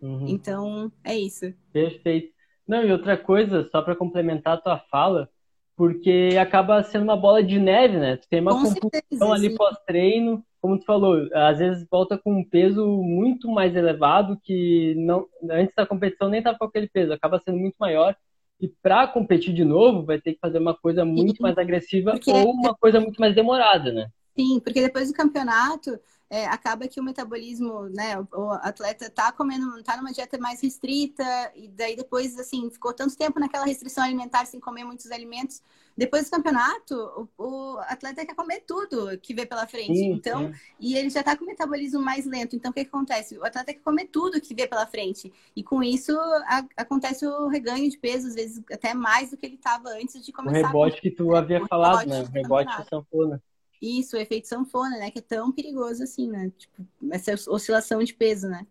[0.00, 0.26] Uhum.
[0.28, 1.52] Então, é isso.
[1.72, 2.32] Perfeito.
[2.66, 5.30] Não, e outra coisa, só para complementar a tua fala,
[5.76, 8.16] porque acaba sendo uma bola de neve, né?
[8.16, 9.56] Tu tem uma Com compulsão ali sim.
[9.56, 15.26] pós-treino, como tu falou, às vezes volta com um peso muito mais elevado que não
[15.50, 18.16] antes da competição nem estava com aquele peso, acaba sendo muito maior.
[18.60, 22.30] E para competir de novo, vai ter que fazer uma coisa muito mais agressiva Porque-
[22.32, 24.06] ou uma coisa muito mais demorada, né?
[24.36, 25.98] Sim, porque depois do campeonato,
[26.30, 30.60] é, acaba que o metabolismo, né, o, o atleta tá comendo, tá numa dieta mais
[30.60, 31.22] restrita,
[31.54, 35.62] e daí depois, assim, ficou tanto tempo naquela restrição alimentar sem comer muitos alimentos.
[35.96, 39.96] Depois do campeonato, o, o atleta quer comer tudo que vê pela frente.
[39.96, 40.60] Sim, então, sim.
[40.78, 42.56] e ele já tá com o metabolismo mais lento.
[42.56, 43.38] Então, o que, que acontece?
[43.38, 45.32] O atleta quer comer tudo que vê pela frente.
[45.54, 49.46] E com isso, a- acontece o reganho de peso, às vezes até mais do que
[49.46, 52.22] ele estava antes de O começar a rebote que tu havia o falado, né?
[52.22, 53.42] O rebote sanfona.
[53.84, 55.10] Isso, o efeito sanfona, né?
[55.10, 56.50] Que é tão perigoso assim, né?
[56.56, 58.66] Tipo, essa oscilação de peso, né?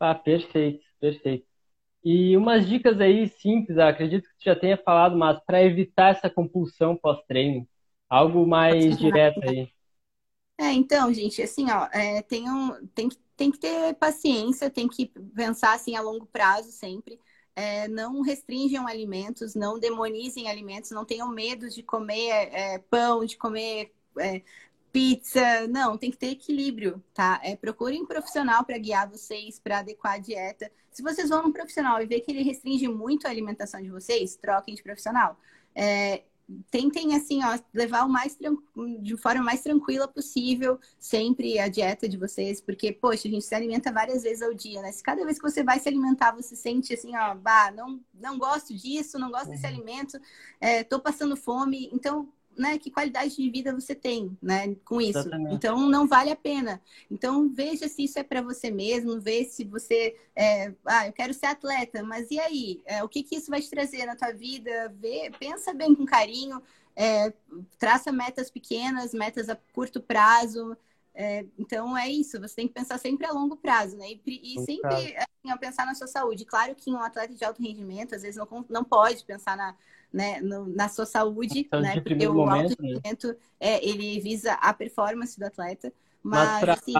[0.00, 1.46] Ah, perfeito, perfeito.
[2.04, 6.30] E umas dicas aí simples, acredito que tu já tenha falado, mas para evitar essa
[6.30, 7.68] compulsão pós-treino,
[8.08, 9.72] algo mais direto aí.
[10.58, 14.86] É, então, gente, assim, ó, é, tem, um, tem, que- tem que ter paciência, tem
[14.88, 17.18] que pensar assim a longo prazo sempre.
[17.54, 23.36] É, não restringam alimentos, não demonizem alimentos, não tenham medo de comer é, pão, de
[23.36, 24.42] comer é,
[24.92, 25.66] pizza.
[25.68, 27.40] Não, tem que ter equilíbrio, tá?
[27.42, 30.70] É, procurem um profissional para guiar vocês, para adequar a dieta.
[30.90, 34.36] Se vocês vão num profissional e ver que ele restringe muito a alimentação de vocês,
[34.36, 35.38] troquem de profissional.
[35.74, 36.22] É,
[36.70, 38.36] tentem assim, ó, levar o mais
[39.00, 43.54] de forma mais tranquila possível sempre a dieta de vocês, porque poxa, a gente se
[43.54, 44.92] alimenta várias vezes ao dia, né?
[44.92, 48.38] Se cada vez que você vai se alimentar, você sente assim, ó, bah, não não
[48.38, 50.18] gosto disso, não gosto desse alimento,
[50.60, 55.18] é, tô passando fome, então né, que qualidade de vida você tem, né, com isso.
[55.18, 55.54] Exatamente.
[55.54, 56.80] Então não vale a pena.
[57.10, 61.34] Então veja se isso é para você mesmo, vê se você, é, ah, eu quero
[61.34, 62.82] ser atleta, mas e aí?
[62.84, 64.92] É, o que que isso vai te trazer na tua vida?
[65.00, 66.62] Vê, pensa bem com carinho,
[66.94, 67.32] é,
[67.78, 70.76] traça metas pequenas, metas a curto prazo.
[71.14, 74.06] É, então é isso, você tem que pensar sempre a longo prazo, né?
[74.10, 76.46] E, e sempre assim, pensar na sua saúde.
[76.46, 79.76] Claro que um atleta de alto rendimento, às vezes, não, não pode pensar na,
[80.12, 82.00] né, no- na sua saúde, Saúde né?
[82.00, 83.00] Porque o alto momento, né?
[83.60, 85.92] é, ele visa a performance do atleta.
[86.22, 86.94] Mas Mas, para assim,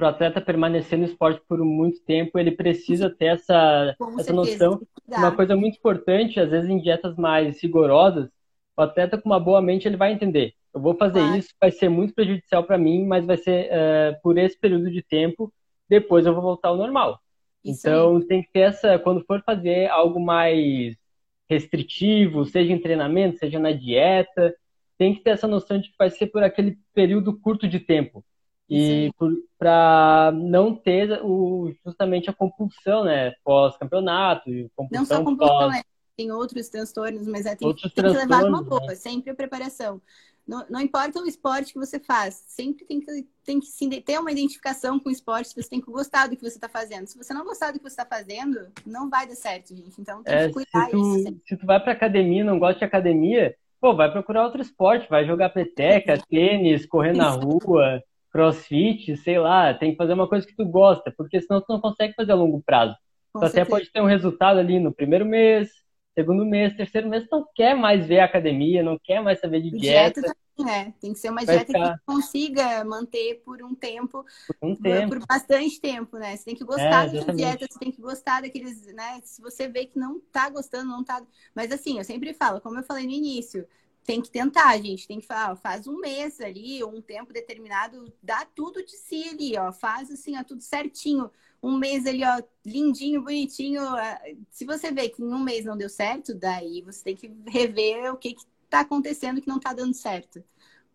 [0.00, 4.80] o atleta permanecer no esporte por muito tempo, ele precisa ter essa, essa certeza, noção.
[5.16, 8.28] Uma coisa muito importante, às vezes em dietas mais rigorosas,
[8.76, 10.54] o atleta com uma boa mente ele vai entender.
[10.72, 11.22] Eu vou fazer Claro.
[11.22, 15.02] isso, vai ser muito prejudicial para mim, mas vai ser eh, por esse período de
[15.02, 15.52] tempo.
[15.88, 17.20] Depois eu vou voltar ao normal.
[17.64, 18.10] Isso aí.
[18.10, 20.94] Então tem que ter essa, quando for fazer algo mais
[21.48, 24.54] restritivo, seja em treinamento, seja na dieta,
[24.98, 28.24] tem que ter essa noção de que vai ser por aquele período curto de tempo.
[28.70, 29.10] E
[29.58, 33.32] para não ter o, justamente a compulsão, né?
[33.42, 35.72] Pós-campeonato, e Não só compulsão compulsão, pós.
[35.72, 35.82] né?
[36.14, 40.02] Tem outros transtornos, mas é, tem, tem que levar transtornos, boa, sempre a preparação.
[40.48, 44.18] Não, não importa o esporte que você faz, sempre tem que, tem que se, ter
[44.18, 47.06] uma identificação com o esporte, você tem que gostar do que você está fazendo.
[47.06, 50.00] Se você não gostar do que você está fazendo, não vai dar certo, gente.
[50.00, 51.22] Então tem É, que cuidar se, tu, isso.
[51.22, 51.42] sempre.
[51.46, 55.08] se tu vai pra academia e não gosta de academia, pô, vai procurar outro esporte,
[55.08, 60.46] vai jogar peteca, tênis, correr na rua, crossfit, sei lá, tem que fazer uma coisa
[60.46, 62.94] que tu gosta, porque senão tu não consegue fazer a longo prazo.
[63.32, 63.64] Com Tu até certeza.
[63.64, 65.70] pode ter um resultado ali no primeiro mês,
[66.18, 69.70] segundo mês, terceiro mês, não quer mais ver a academia, não quer mais saber de
[69.70, 70.36] Dieta dieta.
[70.68, 70.92] é.
[71.00, 71.96] Tem que ser uma dieta ficar...
[71.96, 75.10] que consiga manter por um tempo, por, um tempo.
[75.10, 76.36] por bastante tempo, né?
[76.36, 79.20] Você tem que gostar é, dessa dieta, você tem que gostar daqueles, né?
[79.22, 81.22] Se você vê que não tá gostando, não tá.
[81.54, 83.64] Mas assim, eu sempre falo, como eu falei no início,
[84.04, 85.06] tem que tentar, gente.
[85.06, 88.96] Tem que falar, ó, faz um mês ali, ou um tempo determinado, dá tudo de
[88.96, 89.70] si ali, ó.
[89.70, 91.30] Faz assim, ó, tudo certinho.
[91.62, 93.82] Um mês ali, ó, lindinho, bonitinho.
[94.50, 98.12] Se você vê que em um mês não deu certo, daí você tem que rever
[98.12, 100.38] o que, que tá acontecendo que não tá dando certo.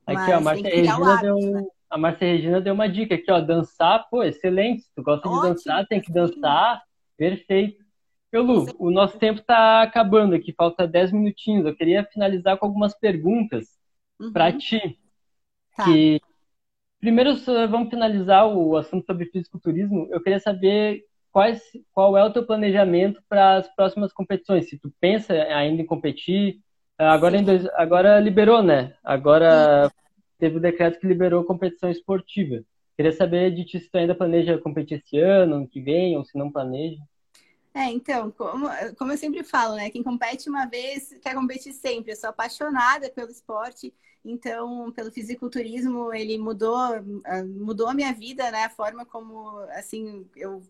[0.05, 1.65] Aqui, Mas ó, a Márcia Regina, hábito, deu, né?
[1.89, 3.39] a Márcia Regina deu uma dica aqui, ó.
[3.41, 4.83] Dançar, pô, excelente.
[4.83, 6.81] Se tu gosta Ótimo, de dançar, tem que dançar.
[7.17, 7.83] Perfeito.
[8.31, 11.65] Eu, Lu, o nosso tempo está acabando aqui, falta 10 minutinhos.
[11.65, 13.67] Eu queria finalizar com algumas perguntas
[14.19, 14.33] uhum.
[14.33, 14.97] para ti.
[15.75, 15.85] Tá.
[15.85, 16.19] Que...
[17.03, 17.35] Primeiro,
[17.69, 20.07] vamos finalizar o assunto sobre fisiculturismo.
[20.09, 24.69] Eu queria saber quais, qual é o teu planejamento para as próximas competições.
[24.69, 26.61] Se tu pensa ainda em competir,
[26.97, 28.95] agora, em dois, agora liberou, né?
[29.03, 29.91] Agora
[30.39, 32.63] teve o decreto que liberou competição esportiva.
[32.95, 36.23] Queria saber de ti se tu ainda planeja competir esse ano, ano que vem, ou
[36.23, 37.01] se não planeja.
[37.73, 39.89] É, então, como, como eu sempre falo, né?
[39.89, 42.13] Quem compete uma vez quer competir sempre.
[42.13, 43.93] Eu sou apaixonada pelo esporte,
[44.25, 48.65] então, pelo fisiculturismo, ele mudou, ah, mudou a minha vida, né?
[48.65, 50.61] A forma como, assim, eu,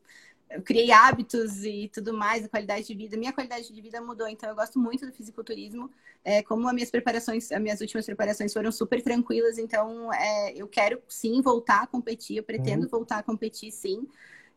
[0.49, 3.15] eu criei hábitos e tudo mais, a qualidade de vida.
[3.15, 5.89] Minha qualidade de vida mudou, então eu gosto muito do fisiculturismo.
[6.23, 10.67] É, como as minhas preparações, as minhas últimas preparações foram super tranquilas, então é, eu
[10.67, 12.89] quero sim voltar a competir, eu pretendo uhum.
[12.89, 14.07] voltar a competir sim.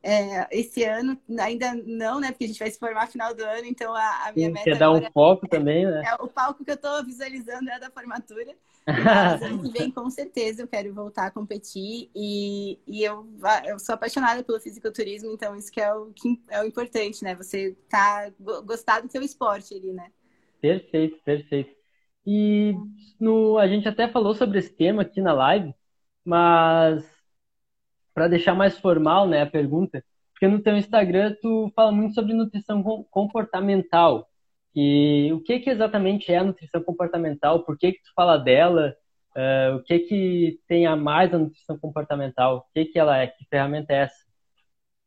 [0.03, 2.31] É, esse ano ainda não, né?
[2.31, 4.53] Porque a gente vai se formar no final do ano, então a, a minha Sim,
[4.53, 4.65] meta.
[4.65, 6.05] Quer dar um foco também, né?
[6.07, 8.55] É, o palco que eu estou visualizando é a da formatura.
[9.05, 13.27] Mas ano que vem, com certeza, eu quero voltar a competir e, e eu,
[13.65, 17.35] eu sou apaixonada pelo fisiculturismo, então isso que é o, que é o importante, né?
[17.35, 18.31] Você tá
[18.65, 20.13] gostar do seu esporte ali, né?
[20.61, 21.75] Perfeito, perfeito.
[22.25, 22.75] E
[23.21, 25.75] no, a gente até falou sobre esse tema aqui na live,
[26.25, 27.05] mas
[28.15, 32.35] para deixar mais formal, né, a pergunta, porque no teu Instagram tu fala muito sobre
[32.35, 34.29] nutrição comportamental.
[34.77, 37.65] E o que que exatamente é a nutrição comportamental?
[37.65, 38.95] Por que que tu fala dela?
[39.35, 42.59] Uh, o que que tem a mais a nutrição comportamental?
[42.59, 43.27] O que que ela é?
[43.27, 44.27] Que ferramenta é essa?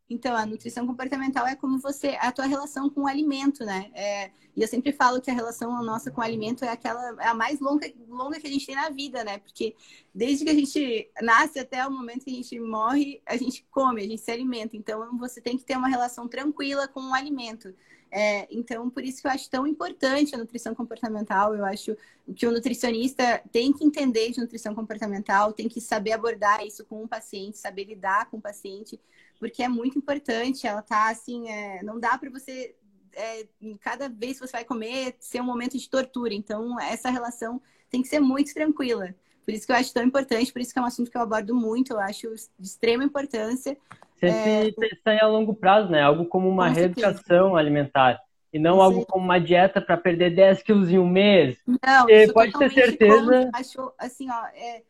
[0.09, 3.91] Então, a nutrição comportamental é como você, a tua relação com o alimento, né?
[3.93, 7.27] É, e eu sempre falo que a relação nossa com o alimento é aquela, é
[7.27, 9.37] a mais longa, longa que a gente tem na vida, né?
[9.37, 9.75] Porque
[10.13, 14.01] desde que a gente nasce até o momento que a gente morre, a gente come,
[14.01, 14.75] a gente se alimenta.
[14.75, 17.71] Então, você tem que ter uma relação tranquila com o alimento.
[18.11, 21.55] É, então, por isso que eu acho tão importante a nutrição comportamental.
[21.55, 21.95] Eu acho
[22.35, 27.03] que o nutricionista tem que entender de nutrição comportamental, tem que saber abordar isso com
[27.03, 28.99] o paciente, saber lidar com o paciente,
[29.39, 30.65] porque é muito importante.
[30.65, 32.75] Ela tá assim, é, não dá para você
[33.13, 33.47] é,
[33.81, 36.33] cada vez que você vai comer ser um momento de tortura.
[36.33, 39.13] Então, essa relação tem que ser muito tranquila.
[39.45, 41.21] Por isso que eu acho tão importante, por isso que é um assunto que eu
[41.21, 43.77] abordo muito, eu acho de extrema importância.
[44.19, 44.71] Sempre é...
[44.71, 46.01] pensar a longo prazo, né?
[46.01, 48.19] Algo como uma Com reeducação alimentar.
[48.51, 51.57] E não algo como uma dieta para perder 10 quilos em um mês.
[51.67, 53.49] Não, pode ter certeza.
[53.53, 54.81] Acho, assim, ó, é,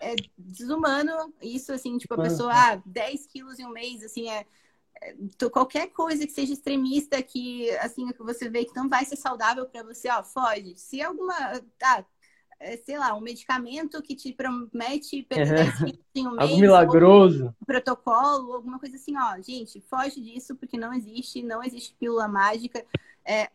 [0.00, 4.46] é desumano isso, assim, tipo, a pessoa, ah, 10 quilos em um mês, assim, é,
[5.02, 5.14] é
[5.50, 9.66] qualquer coisa que seja extremista que assim que você vê que não vai ser saudável
[9.66, 10.74] para você, ó, foge.
[10.76, 11.34] Se alguma,
[11.78, 12.04] tá,
[12.84, 15.92] sei lá, um medicamento que te promete perder uhum.
[16.14, 17.54] em um mês, Algo milagroso.
[17.62, 22.26] Um protocolo, alguma coisa assim, ó, gente, foge disso porque não existe, não existe pílula
[22.26, 22.84] mágica.
[23.24, 23.48] É,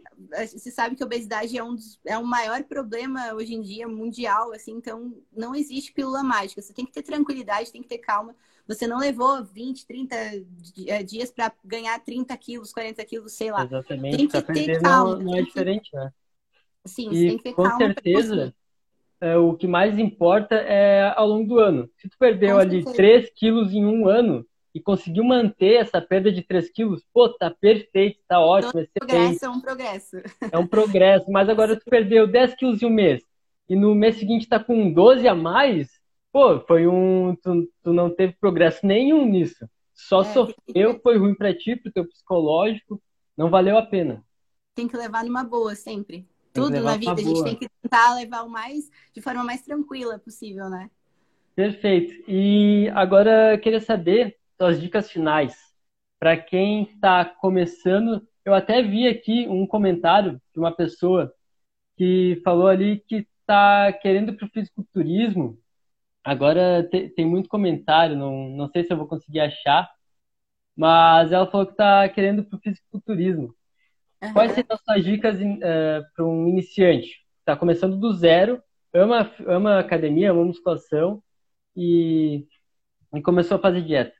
[0.47, 3.87] você sabe que a obesidade é um, dos, é um maior problema hoje em dia
[3.87, 6.61] mundial, assim, então não existe pílula mágica.
[6.61, 8.33] Você tem que ter tranquilidade, tem que ter calma.
[8.65, 10.15] Você não levou 20, 30
[10.87, 13.65] é, dias para ganhar 30 quilos, 40 quilos, sei lá.
[13.65, 14.15] Exatamente.
[14.15, 15.15] Tem que ter calma.
[15.17, 16.13] Não, não é diferente, né?
[16.85, 17.79] Sim, e, tem que ter com calma.
[17.79, 18.55] Com certeza
[19.23, 21.89] é, o que mais importa é ao longo do ano.
[21.95, 24.45] Se tu perdeu ali 3 quilos em um ano
[24.75, 29.45] e conseguiu manter essa perda de 3 quilos, pô, tá perfeito, tá ótimo, é progresso
[29.45, 30.17] é um progresso.
[30.51, 33.23] É um progresso, mas agora tu perdeu 10 quilos em um mês
[33.69, 35.89] e no mês seguinte tá com 12 a mais,
[36.29, 37.33] pô, foi um...
[37.41, 39.65] Tu, tu não teve progresso nenhum nisso.
[39.93, 41.01] Só é, sofreu, que...
[41.01, 43.01] foi ruim pra ti, pro teu psicológico,
[43.37, 44.21] não valeu a pena.
[44.75, 47.13] Tem que levar numa boa sempre tudo na vida.
[47.13, 50.89] A gente tem que tentar levar o mais de forma mais tranquila possível, né?
[51.55, 52.13] Perfeito.
[52.27, 55.55] E agora eu queria saber suas dicas finais.
[56.19, 61.33] Para quem está começando, eu até vi aqui um comentário de uma pessoa
[61.97, 65.57] que falou ali que está querendo para o fisiculturismo.
[66.23, 69.89] Agora te, tem muito comentário, não, não sei se eu vou conseguir achar,
[70.75, 73.55] mas ela falou que está querendo para o fisiculturismo.
[74.23, 74.33] Uhum.
[74.33, 77.25] Quais seriam as suas dicas uh, eh, para um iniciante?
[77.39, 78.63] Está começando do zero,
[78.93, 81.21] ama, ama academia, ama musculação
[81.75, 82.47] e,
[83.13, 84.13] e começou a fazer dieta?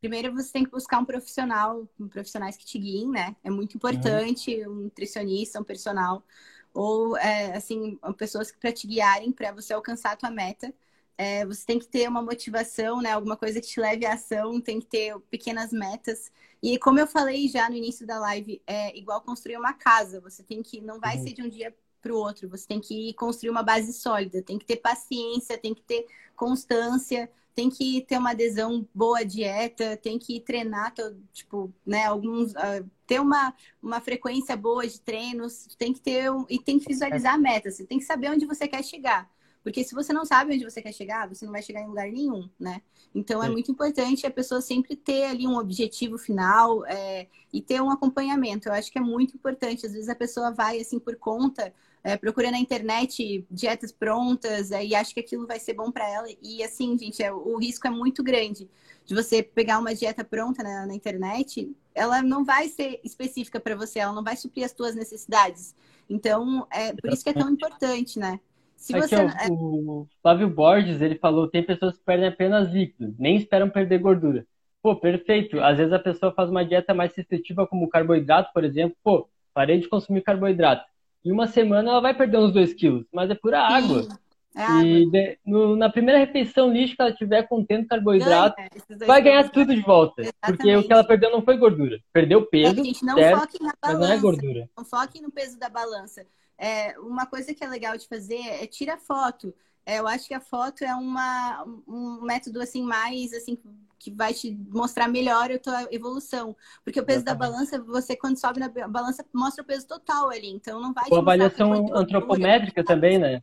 [0.00, 3.36] Primeiro você tem que buscar um profissional, um profissionais que te guiem, né?
[3.44, 4.72] É muito importante, uhum.
[4.72, 6.24] um nutricionista, um personal,
[6.72, 10.72] ou é, assim, pessoas para te guiarem para você alcançar a tua meta.
[11.16, 13.12] É, você tem que ter uma motivação, né?
[13.12, 16.30] Alguma coisa que te leve à ação, tem que ter pequenas metas.
[16.62, 20.20] E como eu falei já no início da live, é igual construir uma casa.
[20.20, 21.22] Você tem que, não vai uhum.
[21.24, 22.48] ser de um dia para o outro.
[22.48, 27.30] Você tem que construir uma base sólida, tem que ter paciência, tem que ter constância,
[27.54, 30.94] tem que ter uma adesão boa à dieta, tem que treinar,
[31.32, 36.46] tipo, né, alguns, uh, ter uma, uma frequência boa de treinos, tem que ter um,
[36.48, 39.30] e tem que visualizar a meta, você tem que saber onde você quer chegar.
[39.62, 42.10] Porque se você não sabe onde você quer chegar, você não vai chegar em lugar
[42.10, 42.80] nenhum, né?
[43.14, 47.60] Então é, é muito importante a pessoa sempre ter ali um objetivo final é, e
[47.60, 48.68] ter um acompanhamento.
[48.68, 49.84] Eu acho que é muito importante.
[49.84, 54.84] Às vezes a pessoa vai assim por conta, é, procura na internet dietas prontas é,
[54.84, 56.28] e acha que aquilo vai ser bom para ela.
[56.42, 58.68] E assim, gente, é, o risco é muito grande
[59.04, 61.70] de você pegar uma dieta pronta na, na internet.
[61.94, 65.74] Ela não vai ser específica para você, ela não vai suprir as suas necessidades.
[66.08, 68.40] Então, é por isso que é tão importante, né?
[68.80, 69.16] Se Aqui, você...
[69.16, 73.98] ó, o Flávio Borges, ele falou, tem pessoas que perdem apenas líquidos, nem esperam perder
[73.98, 74.46] gordura.
[74.82, 75.60] Pô, perfeito.
[75.60, 78.96] Às vezes a pessoa faz uma dieta mais restritiva, como carboidrato, por exemplo.
[79.04, 80.86] Pô, parei de consumir carboidrato.
[81.22, 84.08] Em uma semana ela vai perder uns 2 quilos, mas é pura água.
[84.56, 89.20] É e de, no, na primeira refeição lixo que ela tiver contendo carboidrato, Ganha, vai
[89.20, 90.22] ganhar tudo de volta.
[90.22, 90.56] Exatamente.
[90.56, 92.00] Porque o que ela perdeu não foi gordura.
[92.12, 92.80] Perdeu peso.
[92.80, 94.08] É, gente, não certo, foque na balança.
[94.08, 94.70] não é gordura.
[94.76, 96.24] Não foque no peso da balança.
[96.60, 99.54] É, uma coisa que é legal de fazer é tirar foto.
[99.86, 103.58] É, eu acho que a foto é uma, um método assim mais assim
[103.98, 106.54] que vai te mostrar melhor a tua evolução.
[106.84, 107.24] Porque o peso Exatamente.
[107.24, 110.48] da balança, você quando sobe na balança, mostra o peso total ali.
[110.50, 113.42] Então não vai Uma avaliação antropométrica também, né?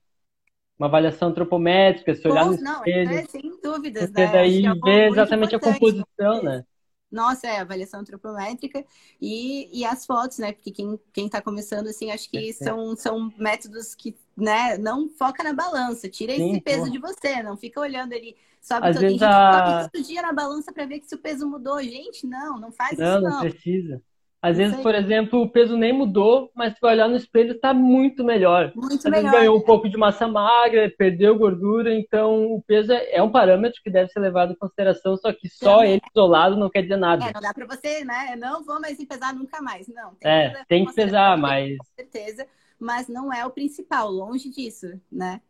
[0.77, 3.11] Uma avaliação antropométrica, se olhar Pô, no não, espelho.
[3.13, 4.31] É, sem dúvidas, porque né?
[4.31, 6.63] daí é vê exatamente a composição, né?
[7.11, 8.85] Nossa, é, avaliação antropométrica
[9.21, 10.51] e, e as fotos, né?
[10.51, 15.43] Porque quem, quem tá começando, assim, acho que são, são métodos que, né, não foca
[15.43, 19.01] na balança, tira Sim, esse peso de você, não fica olhando ali, sobe Às todo,
[19.05, 19.89] vezes a...
[19.89, 21.81] todo dia na balança para ver que se o peso mudou.
[21.81, 23.29] Gente, não, não faz não, isso não.
[23.29, 24.01] Não, precisa.
[24.39, 27.73] Às vezes, por exemplo, o peso nem mudou, mas tu vai olhar no espelho está
[27.73, 28.71] muito melhor.
[28.75, 29.23] Muito Às melhor.
[29.23, 33.31] Vezes ganhou um pouco de massa magra, perdeu gordura, então o peso é, é um
[33.31, 36.97] parâmetro que deve ser levado em consideração, só que só ele isolado não quer dizer
[36.97, 37.25] nada.
[37.25, 38.35] É, não dá para você, né?
[38.37, 39.87] Não vou mais pesar nunca mais.
[39.87, 40.13] Não.
[40.15, 41.75] Tem é, que tem que pesar, mas.
[41.77, 42.47] Com certeza,
[42.79, 45.41] mas não é o principal, longe disso, né?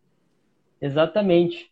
[0.82, 1.70] Exatamente.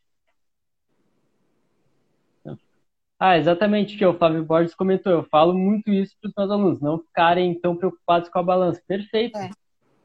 [3.27, 5.11] Ah, exatamente o que o Fábio Borges comentou.
[5.11, 8.79] Eu falo muito isso para os meus alunos, não ficarem tão preocupados com a balança.
[8.87, 9.35] Perfeito.
[9.35, 9.49] É,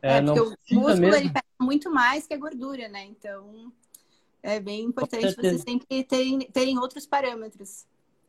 [0.00, 1.16] é, é porque o músculo mesmo.
[1.16, 3.04] ele pega muito mais que a gordura, né?
[3.04, 3.70] Então
[4.42, 7.84] é bem importante você sempre terem, terem outros parâmetros.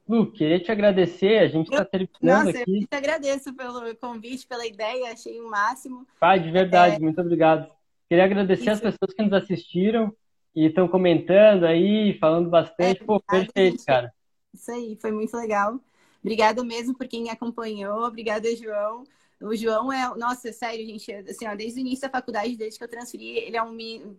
[0.10, 2.82] Lu, queria te agradecer, a gente está terminando Nossa, aqui.
[2.82, 6.06] Eu te agradeço pelo convite, pela ideia, achei o máximo.
[6.20, 7.00] Pai, de verdade, é...
[7.00, 7.72] muito obrigado.
[8.10, 8.72] Queria agradecer Isso.
[8.72, 10.14] as pessoas que nos assistiram
[10.54, 13.02] e estão comentando aí, falando bastante.
[13.02, 13.86] É, Pô, perfeito, gente...
[13.86, 14.14] cara.
[14.54, 15.80] Isso aí, foi muito legal.
[16.22, 18.06] Obrigada mesmo por quem me acompanhou.
[18.06, 19.04] Obrigada, João.
[19.42, 22.84] O João é, nossa, sério, gente, assim, ó, desde o início da faculdade, desde que
[22.84, 24.18] eu transferi, ele é um, um,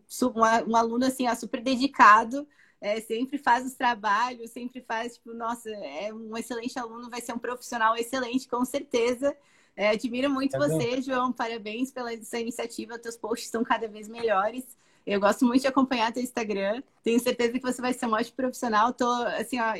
[0.68, 2.46] um aluno, assim, ó, super dedicado,
[2.80, 7.32] é, sempre faz os trabalhos, sempre faz, tipo, nossa, é um excelente aluno, vai ser
[7.32, 9.36] um profissional excelente, com certeza.
[9.76, 11.02] É, admiro muito é você, bom.
[11.02, 14.76] João, parabéns pela essa iniciativa, teus posts estão cada vez melhores.
[15.06, 16.82] Eu gosto muito de acompanhar teu Instagram.
[17.02, 18.92] Tenho certeza que você vai ser um ótimo profissional.
[18.92, 19.74] Tô, assim, ó,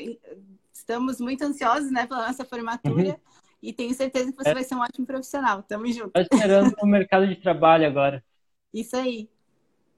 [0.73, 3.09] estamos muito ansiosos, né, pela nossa formatura.
[3.09, 3.15] Uhum.
[3.61, 4.53] E tenho certeza que você é.
[4.53, 5.63] vai ser um ótimo profissional.
[5.63, 6.11] Tamo junto.
[6.19, 8.23] Estou esperando o mercado de trabalho agora.
[8.73, 9.29] Isso aí.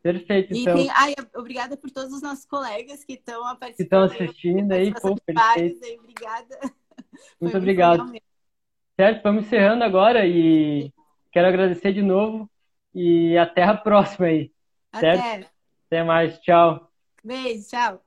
[0.03, 0.75] Perfeito, e então.
[0.75, 3.75] Tem, ai, obrigada por todos os nossos colegas que estão participando.
[3.75, 5.83] Que estão assistindo aí, pô, perfeito.
[5.83, 6.59] Aí, obrigada.
[7.41, 8.13] Muito obrigado.
[8.95, 10.93] Certo, vamos encerrando agora e
[11.31, 12.47] quero agradecer de novo
[12.93, 14.54] e até a próxima aí.
[14.99, 15.29] Certo?
[15.29, 15.49] Até.
[15.87, 16.39] Até mais.
[16.41, 16.91] Tchau.
[17.23, 18.05] Beijo, tchau.